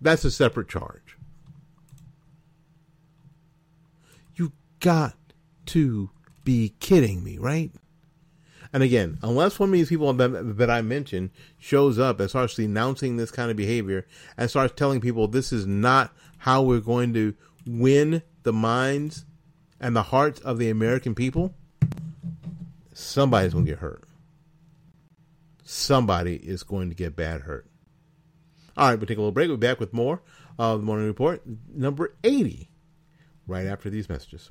that's 0.00 0.24
a 0.24 0.30
separate 0.30 0.68
charge. 0.68 1.16
You 4.34 4.52
got 4.80 5.14
to 5.66 6.10
be 6.44 6.74
kidding 6.80 7.22
me, 7.22 7.38
right? 7.38 7.70
And 8.72 8.82
again, 8.82 9.18
unless 9.22 9.58
one 9.58 9.70
of 9.70 9.72
these 9.72 9.88
people 9.88 10.12
that, 10.12 10.70
I 10.70 10.82
mentioned 10.82 11.30
shows 11.58 11.98
up 11.98 12.20
and 12.20 12.28
starts 12.28 12.54
denouncing 12.54 13.16
this 13.16 13.30
kind 13.30 13.50
of 13.50 13.56
behavior 13.56 14.06
and 14.36 14.50
starts 14.50 14.74
telling 14.76 15.00
people 15.00 15.26
this 15.26 15.52
is 15.52 15.66
not 15.66 16.12
how 16.38 16.62
we're 16.62 16.80
going 16.80 17.14
to 17.14 17.34
win 17.66 18.22
the 18.42 18.52
minds 18.52 19.24
and 19.80 19.96
the 19.96 20.02
hearts 20.02 20.40
of 20.40 20.58
the 20.58 20.70
American 20.70 21.14
people, 21.14 21.54
somebody's 22.92 23.52
going 23.52 23.64
to 23.64 23.70
get 23.70 23.78
hurt. 23.78 24.04
Somebody 25.64 26.36
is 26.36 26.62
going 26.62 26.88
to 26.88 26.94
get 26.94 27.16
bad 27.16 27.42
hurt. 27.42 27.66
All 28.76 28.88
right, 28.88 28.98
we'll 28.98 29.06
take 29.06 29.18
a 29.18 29.20
little 29.20 29.32
break. 29.32 29.48
We'll 29.48 29.56
be 29.56 29.66
back 29.66 29.80
with 29.80 29.92
more 29.92 30.22
of 30.58 30.80
the 30.80 30.86
Morning 30.86 31.06
Report, 31.06 31.42
number 31.72 32.14
80, 32.24 32.68
right 33.46 33.66
after 33.66 33.90
these 33.90 34.08
messages. 34.08 34.50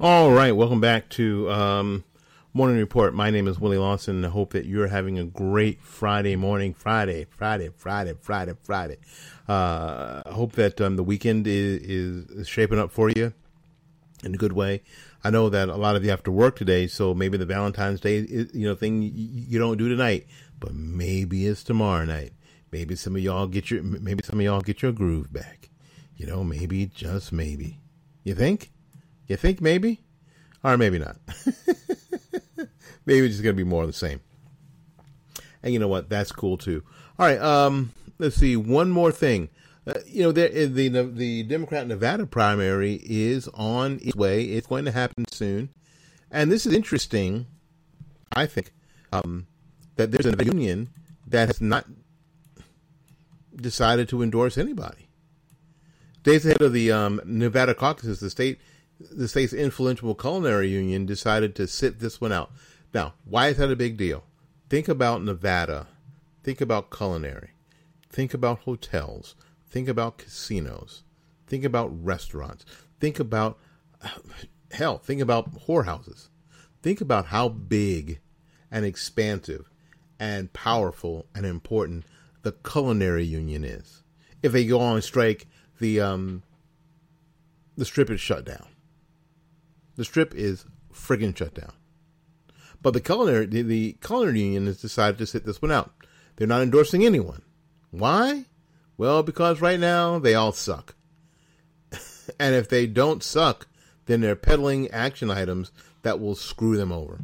All 0.00 0.30
right, 0.30 0.52
welcome 0.52 0.80
back 0.80 1.08
to 1.10 1.50
um, 1.50 2.04
Morning 2.54 2.76
Report. 2.76 3.14
My 3.14 3.30
name 3.30 3.48
is 3.48 3.58
Willie 3.58 3.78
Lawson. 3.78 4.14
and 4.14 4.26
I 4.26 4.28
hope 4.28 4.52
that 4.52 4.64
you're 4.64 4.86
having 4.86 5.18
a 5.18 5.24
great 5.24 5.82
Friday 5.82 6.36
morning. 6.36 6.72
Friday, 6.72 7.26
Friday, 7.28 7.70
Friday, 7.76 8.14
Friday, 8.20 8.52
Friday. 8.62 8.98
Uh, 9.48 10.22
I 10.24 10.30
hope 10.30 10.52
that 10.52 10.80
um, 10.80 10.94
the 10.94 11.02
weekend 11.02 11.48
is, 11.48 12.30
is 12.30 12.46
shaping 12.46 12.78
up 12.78 12.92
for 12.92 13.10
you 13.10 13.32
in 14.22 14.34
a 14.34 14.36
good 14.36 14.52
way. 14.52 14.82
I 15.24 15.30
know 15.30 15.48
that 15.48 15.68
a 15.68 15.74
lot 15.74 15.96
of 15.96 16.04
you 16.04 16.10
have 16.10 16.22
to 16.22 16.30
work 16.30 16.54
today, 16.54 16.86
so 16.86 17.12
maybe 17.12 17.36
the 17.36 17.44
Valentine's 17.44 18.00
Day, 18.00 18.18
you 18.20 18.68
know, 18.68 18.76
thing 18.76 19.02
you 19.02 19.58
don't 19.58 19.78
do 19.78 19.88
tonight, 19.88 20.28
but 20.60 20.74
maybe 20.74 21.44
it's 21.44 21.64
tomorrow 21.64 22.04
night. 22.04 22.34
Maybe 22.70 22.94
some 22.94 23.16
of 23.16 23.22
y'all 23.22 23.48
get 23.48 23.72
your, 23.72 23.82
maybe 23.82 24.22
some 24.22 24.38
of 24.38 24.44
y'all 24.44 24.60
get 24.60 24.80
your 24.80 24.92
groove 24.92 25.32
back. 25.32 25.70
You 26.16 26.26
know, 26.26 26.44
maybe 26.44 26.86
just 26.86 27.32
maybe. 27.32 27.80
You 28.22 28.36
think? 28.36 28.70
You 29.28 29.36
think 29.36 29.60
maybe? 29.60 30.00
Or 30.64 30.76
maybe 30.76 30.98
not. 30.98 31.16
maybe 33.06 33.26
it's 33.26 33.34
just 33.34 33.42
going 33.42 33.54
to 33.54 33.64
be 33.64 33.68
more 33.68 33.82
of 33.82 33.88
the 33.88 33.92
same. 33.92 34.20
And 35.62 35.72
you 35.72 35.78
know 35.78 35.88
what? 35.88 36.08
That's 36.08 36.32
cool 36.32 36.56
too. 36.56 36.82
All 37.18 37.26
right. 37.26 37.40
Um, 37.40 37.92
let's 38.18 38.36
see. 38.36 38.56
One 38.56 38.90
more 38.90 39.12
thing. 39.12 39.50
Uh, 39.86 39.94
you 40.06 40.22
know, 40.22 40.32
the, 40.32 40.48
the 40.66 40.88
the 40.88 41.42
Democrat 41.44 41.86
Nevada 41.86 42.26
primary 42.26 43.00
is 43.04 43.48
on 43.54 43.98
its 44.02 44.16
way. 44.16 44.44
It's 44.44 44.66
going 44.66 44.84
to 44.84 44.90
happen 44.90 45.24
soon, 45.30 45.70
and 46.30 46.52
this 46.52 46.66
is 46.66 46.74
interesting. 46.74 47.46
I 48.36 48.44
think 48.44 48.72
um, 49.12 49.46
that 49.96 50.10
there's 50.10 50.26
a 50.26 50.44
union 50.44 50.90
that 51.26 51.48
has 51.48 51.62
not 51.62 51.86
decided 53.56 54.10
to 54.10 54.22
endorse 54.22 54.58
anybody. 54.58 55.08
Days 56.22 56.44
ahead 56.44 56.60
of 56.60 56.74
the 56.74 56.92
um, 56.92 57.22
Nevada 57.24 57.74
caucuses, 57.74 58.20
the 58.20 58.28
state 58.28 58.58
the 59.00 59.28
state's 59.28 59.52
influential 59.52 60.14
culinary 60.14 60.68
union 60.68 61.06
decided 61.06 61.54
to 61.54 61.66
sit 61.66 62.00
this 62.00 62.20
one 62.20 62.32
out. 62.32 62.50
Now, 62.92 63.14
why 63.24 63.48
is 63.48 63.58
that 63.58 63.70
a 63.70 63.76
big 63.76 63.96
deal? 63.96 64.24
Think 64.68 64.88
about 64.88 65.22
Nevada. 65.22 65.86
Think 66.42 66.60
about 66.60 66.90
culinary. 66.90 67.50
Think 68.10 68.34
about 68.34 68.60
hotels. 68.60 69.34
Think 69.68 69.88
about 69.88 70.18
casinos. 70.18 71.02
Think 71.46 71.64
about 71.64 72.04
restaurants. 72.04 72.64
Think 73.00 73.20
about, 73.20 73.58
hell, 74.72 74.98
think 74.98 75.20
about 75.20 75.66
whorehouses. 75.66 76.28
Think 76.82 77.00
about 77.00 77.26
how 77.26 77.48
big 77.48 78.20
and 78.70 78.84
expansive 78.84 79.70
and 80.18 80.52
powerful 80.52 81.26
and 81.34 81.46
important 81.46 82.04
the 82.42 82.52
culinary 82.52 83.24
union 83.24 83.64
is. 83.64 84.02
If 84.42 84.52
they 84.52 84.66
go 84.66 84.80
on 84.80 85.02
strike, 85.02 85.46
the 85.80 86.00
um, 86.00 86.42
the 87.76 87.84
strip 87.84 88.10
is 88.10 88.20
shut 88.20 88.44
down. 88.44 88.66
The 89.98 90.04
strip 90.04 90.32
is 90.32 90.64
friggin' 90.94 91.36
shut 91.36 91.54
down. 91.54 91.72
But 92.80 92.92
the 92.94 93.00
culinary 93.00 93.46
the, 93.46 93.62
the 93.62 93.96
culinary 94.00 94.42
union 94.42 94.66
has 94.66 94.80
decided 94.80 95.18
to 95.18 95.26
sit 95.26 95.44
this 95.44 95.60
one 95.60 95.72
out. 95.72 95.92
They're 96.36 96.46
not 96.46 96.62
endorsing 96.62 97.04
anyone. 97.04 97.42
Why? 97.90 98.44
Well, 98.96 99.24
because 99.24 99.60
right 99.60 99.80
now 99.80 100.20
they 100.20 100.36
all 100.36 100.52
suck. 100.52 100.94
and 102.38 102.54
if 102.54 102.68
they 102.68 102.86
don't 102.86 103.24
suck, 103.24 103.66
then 104.06 104.20
they're 104.20 104.36
peddling 104.36 104.88
action 104.92 105.32
items 105.32 105.72
that 106.02 106.20
will 106.20 106.36
screw 106.36 106.76
them 106.76 106.92
over. 106.92 107.18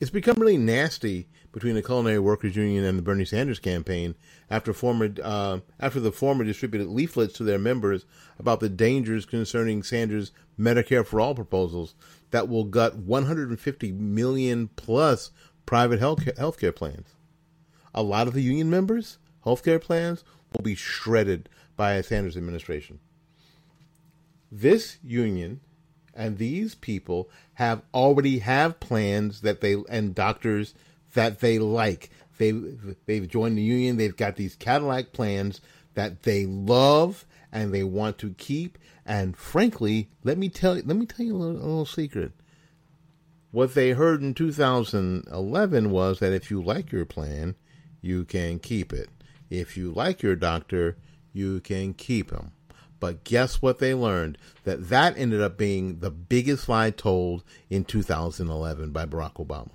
It's 0.00 0.10
become 0.10 0.40
really 0.40 0.58
nasty 0.58 1.28
between 1.52 1.74
the 1.74 1.82
Culinary 1.82 2.18
Workers 2.18 2.56
Union 2.56 2.84
and 2.84 2.98
the 2.98 3.02
Bernie 3.02 3.24
Sanders 3.24 3.58
campaign 3.58 4.14
after 4.50 4.72
former 4.72 5.10
uh, 5.22 5.60
after 5.80 6.00
the 6.00 6.12
former 6.12 6.44
distributed 6.44 6.88
leaflets 6.88 7.34
to 7.34 7.44
their 7.44 7.58
members 7.58 8.04
about 8.38 8.60
the 8.60 8.68
dangers 8.68 9.24
concerning 9.24 9.82
Sanders' 9.82 10.32
Medicare 10.58 11.06
for 11.06 11.20
All 11.20 11.34
proposals 11.34 11.94
that 12.30 12.48
will 12.48 12.64
gut 12.64 12.96
150 12.96 13.92
million 13.92 14.68
plus 14.76 15.30
private 15.66 15.98
health 15.98 16.20
healthcare 16.20 16.74
plans. 16.74 17.14
A 17.94 18.02
lot 18.02 18.28
of 18.28 18.34
the 18.34 18.42
union 18.42 18.68
members' 18.70 19.18
healthcare 19.44 19.80
plans 19.80 20.24
will 20.52 20.62
be 20.62 20.74
shredded 20.74 21.48
by 21.76 21.92
a 21.92 22.02
Sanders 22.02 22.36
administration. 22.36 22.98
This 24.50 24.98
union 25.02 25.60
and 26.14 26.38
these 26.38 26.74
people 26.74 27.30
have 27.54 27.82
already 27.94 28.40
have 28.40 28.80
plans 28.80 29.42
that 29.42 29.60
they 29.60 29.76
and 29.88 30.14
doctors 30.14 30.74
that 31.14 31.40
they 31.40 31.58
like. 31.58 32.10
They 32.38 32.52
they've 33.06 33.28
joined 33.28 33.58
the 33.58 33.62
union. 33.62 33.96
They've 33.96 34.16
got 34.16 34.36
these 34.36 34.54
Cadillac 34.56 35.12
plans 35.12 35.60
that 35.94 36.22
they 36.22 36.46
love 36.46 37.26
and 37.52 37.72
they 37.72 37.82
want 37.82 38.18
to 38.18 38.34
keep. 38.34 38.78
And 39.04 39.36
frankly, 39.36 40.10
let 40.22 40.38
me 40.38 40.48
tell 40.48 40.76
you, 40.76 40.82
let 40.84 40.96
me 40.96 41.06
tell 41.06 41.26
you 41.26 41.36
a 41.36 41.38
little, 41.38 41.56
a 41.56 41.66
little 41.66 41.86
secret. 41.86 42.32
What 43.50 43.74
they 43.74 43.90
heard 43.90 44.20
in 44.20 44.34
2011 44.34 45.90
was 45.90 46.18
that 46.18 46.32
if 46.32 46.50
you 46.50 46.62
like 46.62 46.92
your 46.92 47.06
plan, 47.06 47.56
you 48.02 48.24
can 48.24 48.58
keep 48.58 48.92
it. 48.92 49.08
If 49.48 49.76
you 49.76 49.90
like 49.90 50.22
your 50.22 50.36
doctor, 50.36 50.98
you 51.32 51.60
can 51.60 51.94
keep 51.94 52.30
him. 52.30 52.52
But 53.00 53.24
guess 53.24 53.62
what 53.62 53.78
they 53.78 53.94
learned? 53.94 54.38
That 54.64 54.88
that 54.88 55.16
ended 55.16 55.40
up 55.40 55.56
being 55.56 56.00
the 56.00 56.10
biggest 56.10 56.68
lie 56.68 56.90
told 56.90 57.44
in 57.70 57.84
2011 57.84 58.90
by 58.90 59.06
Barack 59.06 59.34
Obama. 59.34 59.70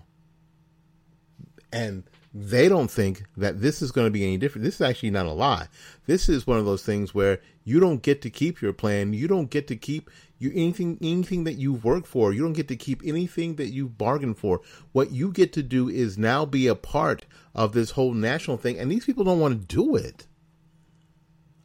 And 1.73 2.03
they 2.33 2.69
don't 2.69 2.89
think 2.89 3.23
that 3.35 3.61
this 3.61 3.81
is 3.81 3.91
going 3.91 4.07
to 4.07 4.11
be 4.11 4.23
any 4.23 4.37
different. 4.37 4.63
This 4.63 4.75
is 4.75 4.81
actually 4.81 5.11
not 5.11 5.25
a 5.25 5.31
lie. 5.31 5.67
This 6.05 6.29
is 6.29 6.47
one 6.47 6.57
of 6.57 6.65
those 6.65 6.83
things 6.83 7.13
where 7.13 7.41
you 7.63 7.79
don't 7.79 8.01
get 8.01 8.21
to 8.21 8.29
keep 8.29 8.61
your 8.61 8.73
plan. 8.73 9.13
You 9.13 9.27
don't 9.27 9.49
get 9.49 9.67
to 9.67 9.75
keep 9.75 10.09
you 10.39 10.51
anything 10.53 10.97
anything 11.01 11.43
that 11.43 11.53
you've 11.53 11.83
worked 11.83 12.07
for. 12.07 12.33
You 12.33 12.41
don't 12.41 12.53
get 12.53 12.67
to 12.69 12.75
keep 12.75 13.01
anything 13.05 13.55
that 13.55 13.67
you've 13.67 13.97
bargained 13.97 14.37
for. 14.37 14.61
What 14.91 15.11
you 15.11 15.31
get 15.31 15.53
to 15.53 15.63
do 15.63 15.89
is 15.89 16.17
now 16.17 16.45
be 16.45 16.67
a 16.67 16.75
part 16.75 17.25
of 17.53 17.73
this 17.73 17.91
whole 17.91 18.13
national 18.13 18.57
thing, 18.57 18.77
and 18.79 18.91
these 18.91 19.05
people 19.05 19.23
don't 19.23 19.39
want 19.39 19.59
to 19.59 19.75
do 19.75 19.95
it. 19.95 20.25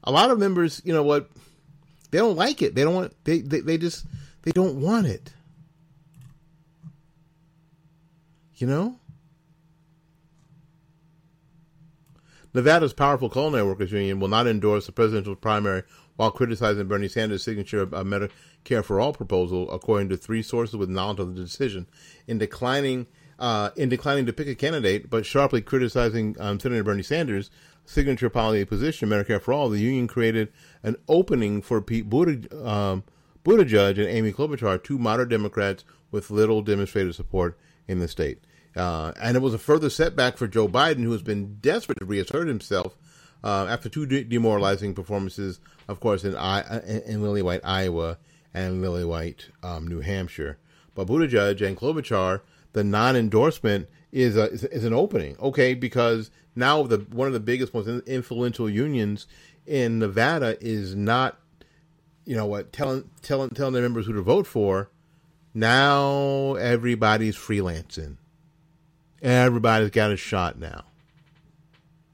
A 0.04 0.12
lot 0.12 0.30
of 0.30 0.38
members, 0.38 0.80
you 0.84 0.92
know 0.92 1.02
what, 1.02 1.30
they 2.10 2.18
don't 2.18 2.36
like 2.36 2.62
it. 2.62 2.74
They 2.74 2.84
don't 2.84 2.94
want 2.94 3.14
they, 3.24 3.40
they, 3.40 3.60
they 3.60 3.78
just 3.78 4.06
they 4.42 4.52
don't 4.52 4.80
want 4.80 5.06
it. 5.06 5.32
You 8.54 8.66
know? 8.66 8.98
Nevada's 12.58 12.92
powerful 12.92 13.30
culinary 13.30 13.62
workers 13.62 13.92
union 13.92 14.18
will 14.18 14.26
not 14.26 14.48
endorse 14.48 14.86
the 14.86 14.90
presidential 14.90 15.36
primary 15.36 15.84
while 16.16 16.32
criticizing 16.32 16.88
Bernie 16.88 17.06
Sanders' 17.06 17.44
signature 17.44 17.82
of 17.82 17.90
Medicare 17.90 18.84
for 18.84 18.98
All 18.98 19.12
proposal, 19.12 19.70
according 19.70 20.08
to 20.08 20.16
three 20.16 20.42
sources 20.42 20.74
with 20.74 20.88
knowledge 20.88 21.20
of 21.20 21.36
the 21.36 21.40
decision. 21.40 21.86
In 22.26 22.36
declining 22.38 23.06
uh, 23.38 23.70
in 23.76 23.88
declining 23.88 24.26
to 24.26 24.32
pick 24.32 24.48
a 24.48 24.56
candidate, 24.56 25.08
but 25.08 25.24
sharply 25.24 25.62
criticizing 25.62 26.34
um, 26.40 26.58
Senator 26.58 26.82
Bernie 26.82 27.04
Sanders' 27.04 27.48
signature 27.84 28.28
policy 28.28 28.64
position, 28.64 29.08
Medicare 29.08 29.40
for 29.40 29.52
All, 29.52 29.68
the 29.68 29.78
union 29.78 30.08
created 30.08 30.48
an 30.82 30.96
opening 31.08 31.62
for 31.62 31.80
Pete 31.80 32.10
Buttigieg, 32.10 32.52
um, 32.66 33.04
Buttigieg 33.44 33.98
and 33.98 34.08
Amy 34.08 34.32
Klobuchar, 34.32 34.82
two 34.82 34.98
moderate 34.98 35.28
Democrats 35.28 35.84
with 36.10 36.32
little 36.32 36.60
demonstrated 36.62 37.14
support 37.14 37.56
in 37.86 38.00
the 38.00 38.08
state. 38.08 38.42
Uh, 38.76 39.12
and 39.20 39.36
it 39.36 39.40
was 39.40 39.54
a 39.54 39.58
further 39.58 39.90
setback 39.90 40.36
for 40.36 40.46
Joe 40.46 40.68
Biden, 40.68 41.02
who 41.02 41.12
has 41.12 41.22
been 41.22 41.56
desperate 41.60 41.98
to 41.98 42.04
reassert 42.04 42.46
himself 42.48 42.96
uh, 43.42 43.66
after 43.68 43.88
two 43.88 44.06
de- 44.06 44.24
demoralizing 44.24 44.94
performances, 44.94 45.60
of 45.88 46.00
course, 46.00 46.24
in, 46.24 46.36
I- 46.36 46.80
in 47.06 47.22
Lily 47.22 47.42
White, 47.42 47.62
Iowa, 47.64 48.18
and 48.54 48.80
Lily 48.82 49.04
White, 49.04 49.48
um, 49.62 49.86
New 49.88 50.00
Hampshire. 50.00 50.58
But 50.94 51.06
Buttigieg 51.08 51.60
and 51.66 51.76
Klobuchar, 51.76 52.40
the 52.72 52.84
non-endorsement 52.84 53.88
is, 54.12 54.36
a, 54.36 54.50
is, 54.50 54.64
is 54.64 54.84
an 54.84 54.92
opening, 54.92 55.36
okay? 55.38 55.74
Because 55.74 56.30
now 56.56 56.82
the 56.82 56.98
one 57.10 57.26
of 57.26 57.32
the 57.32 57.40
biggest, 57.40 57.72
most 57.74 57.88
influential 58.06 58.68
unions 58.68 59.26
in 59.66 59.98
Nevada 59.98 60.56
is 60.60 60.94
not, 60.94 61.38
you 62.24 62.36
know 62.36 62.46
what, 62.46 62.72
telling 62.72 63.08
telling 63.22 63.50
telling 63.50 63.74
their 63.74 63.82
members 63.82 64.06
who 64.06 64.12
to 64.14 64.22
vote 64.22 64.46
for. 64.46 64.90
Now 65.54 66.54
everybody's 66.54 67.36
freelancing. 67.36 68.16
Everybody's 69.22 69.90
got 69.90 70.12
a 70.12 70.16
shot 70.16 70.58
now. 70.58 70.84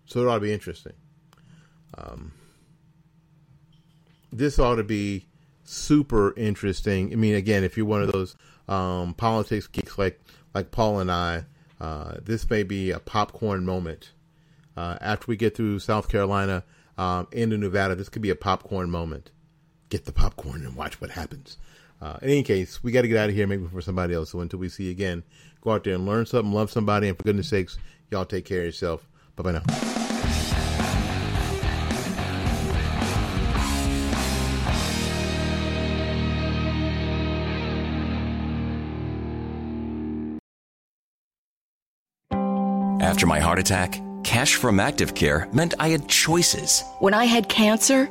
So 0.06 0.20
it 0.22 0.28
ought 0.28 0.34
to 0.34 0.40
be 0.40 0.52
interesting. 0.52 0.94
Um, 1.96 2.32
this 4.32 4.58
ought 4.58 4.76
to 4.76 4.84
be 4.84 5.26
super 5.64 6.34
interesting. 6.36 7.12
I 7.12 7.16
mean, 7.16 7.34
again, 7.34 7.64
if 7.64 7.76
you're 7.76 7.86
one 7.86 8.02
of 8.02 8.12
those 8.12 8.36
um, 8.68 9.14
politics 9.14 9.66
geeks 9.66 9.98
like 9.98 10.20
like 10.54 10.70
Paul 10.70 11.00
and 11.00 11.10
I, 11.10 11.44
uh, 11.80 12.14
this 12.22 12.48
may 12.48 12.62
be 12.62 12.90
a 12.90 12.98
popcorn 12.98 13.64
moment. 13.64 14.12
Uh, 14.76 14.96
after 15.00 15.26
we 15.28 15.36
get 15.36 15.56
through 15.56 15.78
South 15.78 16.08
Carolina 16.08 16.64
um, 16.98 17.28
into 17.32 17.56
Nevada, 17.56 17.94
this 17.94 18.08
could 18.08 18.22
be 18.22 18.30
a 18.30 18.36
popcorn 18.36 18.90
moment. 18.90 19.30
Get 19.88 20.04
the 20.04 20.12
popcorn 20.12 20.64
and 20.64 20.74
watch 20.74 21.00
what 21.00 21.10
happens. 21.10 21.58
Uh, 22.04 22.18
in 22.20 22.28
any 22.28 22.42
case, 22.42 22.84
we 22.84 22.92
got 22.92 23.00
to 23.00 23.08
get 23.08 23.16
out 23.16 23.30
of 23.30 23.34
here, 23.34 23.46
maybe 23.46 23.66
for 23.66 23.80
somebody 23.80 24.12
else. 24.12 24.28
So 24.30 24.40
until 24.40 24.58
we 24.58 24.68
see 24.68 24.84
you 24.84 24.90
again, 24.90 25.22
go 25.62 25.70
out 25.70 25.84
there 25.84 25.94
and 25.94 26.04
learn 26.04 26.26
something, 26.26 26.52
love 26.52 26.70
somebody, 26.70 27.08
and 27.08 27.16
for 27.16 27.24
goodness 27.24 27.48
sakes, 27.48 27.78
y'all 28.10 28.26
take 28.26 28.44
care 28.44 28.58
of 28.58 28.66
yourself. 28.66 29.08
Bye 29.36 29.42
bye 29.42 29.52
now. 29.52 29.62
After 43.00 43.26
my 43.26 43.38
heart 43.38 43.58
attack, 43.58 43.98
cash 44.24 44.56
from 44.56 44.78
Active 44.78 45.14
Care 45.14 45.48
meant 45.54 45.72
I 45.78 45.88
had 45.88 46.08
choices. 46.08 46.82
When 46.98 47.14
I 47.14 47.24
had 47.24 47.48
cancer, 47.48 48.10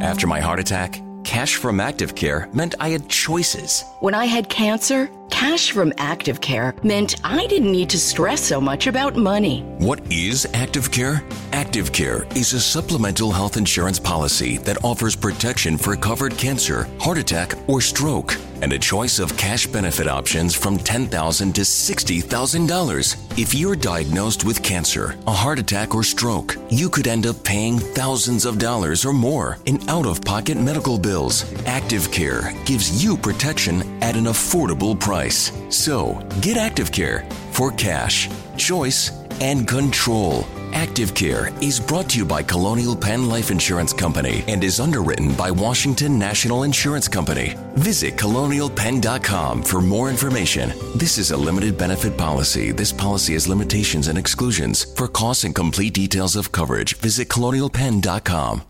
After 0.00 0.26
my 0.26 0.40
heart 0.40 0.58
attack, 0.58 1.02
cash 1.24 1.56
from 1.56 1.78
Active 1.78 2.14
Care 2.14 2.48
meant 2.54 2.74
I 2.80 2.88
had 2.88 3.06
choices. 3.10 3.84
When 4.00 4.14
I 4.14 4.24
had 4.24 4.48
cancer, 4.48 5.10
cash 5.28 5.72
from 5.72 5.92
Active 5.98 6.40
Care 6.40 6.74
meant 6.82 7.16
I 7.22 7.46
didn't 7.48 7.70
need 7.70 7.90
to 7.90 7.98
stress 7.98 8.42
so 8.42 8.62
much 8.62 8.86
about 8.86 9.14
money. 9.16 9.60
What 9.76 10.00
is 10.10 10.46
Active 10.54 10.90
Care? 10.90 11.22
Active 11.70 11.92
Care 11.92 12.26
is 12.34 12.52
a 12.52 12.58
supplemental 12.60 13.30
health 13.30 13.56
insurance 13.56 14.00
policy 14.00 14.58
that 14.58 14.82
offers 14.82 15.14
protection 15.14 15.78
for 15.78 15.94
covered 15.94 16.36
cancer, 16.36 16.88
heart 16.98 17.16
attack, 17.16 17.54
or 17.68 17.80
stroke, 17.80 18.36
and 18.60 18.72
a 18.72 18.78
choice 18.78 19.20
of 19.20 19.36
cash 19.36 19.68
benefit 19.68 20.08
options 20.08 20.52
from 20.52 20.78
10,000 20.78 21.54
to 21.54 21.60
$60,000. 21.60 23.38
If 23.38 23.54
you're 23.54 23.76
diagnosed 23.76 24.44
with 24.44 24.64
cancer, 24.64 25.16
a 25.28 25.32
heart 25.32 25.60
attack, 25.60 25.94
or 25.94 26.02
stroke, 26.02 26.56
you 26.70 26.90
could 26.90 27.06
end 27.06 27.24
up 27.24 27.44
paying 27.44 27.78
thousands 27.78 28.46
of 28.46 28.58
dollars 28.58 29.04
or 29.04 29.12
more 29.12 29.56
in 29.66 29.78
out 29.88 30.06
of 30.06 30.24
pocket 30.24 30.56
medical 30.56 30.98
bills. 30.98 31.44
Active 31.66 32.10
Care 32.10 32.52
gives 32.64 33.04
you 33.04 33.16
protection 33.16 33.82
at 34.02 34.16
an 34.16 34.24
affordable 34.24 34.98
price. 34.98 35.52
So, 35.68 36.20
get 36.40 36.56
Active 36.56 36.90
Care 36.90 37.28
for 37.52 37.70
cash, 37.70 38.28
choice, 38.56 39.12
and 39.40 39.68
control. 39.68 40.44
Active 40.72 41.14
Care 41.14 41.52
is 41.60 41.80
brought 41.80 42.08
to 42.10 42.18
you 42.18 42.24
by 42.24 42.42
Colonial 42.42 42.96
Penn 42.96 43.28
Life 43.28 43.50
Insurance 43.50 43.92
Company 43.92 44.44
and 44.48 44.62
is 44.62 44.80
underwritten 44.80 45.34
by 45.34 45.50
Washington 45.50 46.18
National 46.18 46.62
Insurance 46.62 47.08
Company. 47.08 47.56
Visit 47.74 48.16
colonialpenn.com 48.16 49.62
for 49.62 49.80
more 49.80 50.08
information. 50.08 50.72
This 50.96 51.18
is 51.18 51.30
a 51.30 51.36
limited 51.36 51.76
benefit 51.76 52.16
policy. 52.16 52.72
This 52.72 52.92
policy 52.92 53.34
has 53.34 53.48
limitations 53.48 54.08
and 54.08 54.18
exclusions. 54.18 54.84
For 54.94 55.08
costs 55.08 55.44
and 55.44 55.54
complete 55.54 55.94
details 55.94 56.36
of 56.36 56.52
coverage, 56.52 56.96
visit 56.96 57.28
colonialpenn.com. 57.28 58.69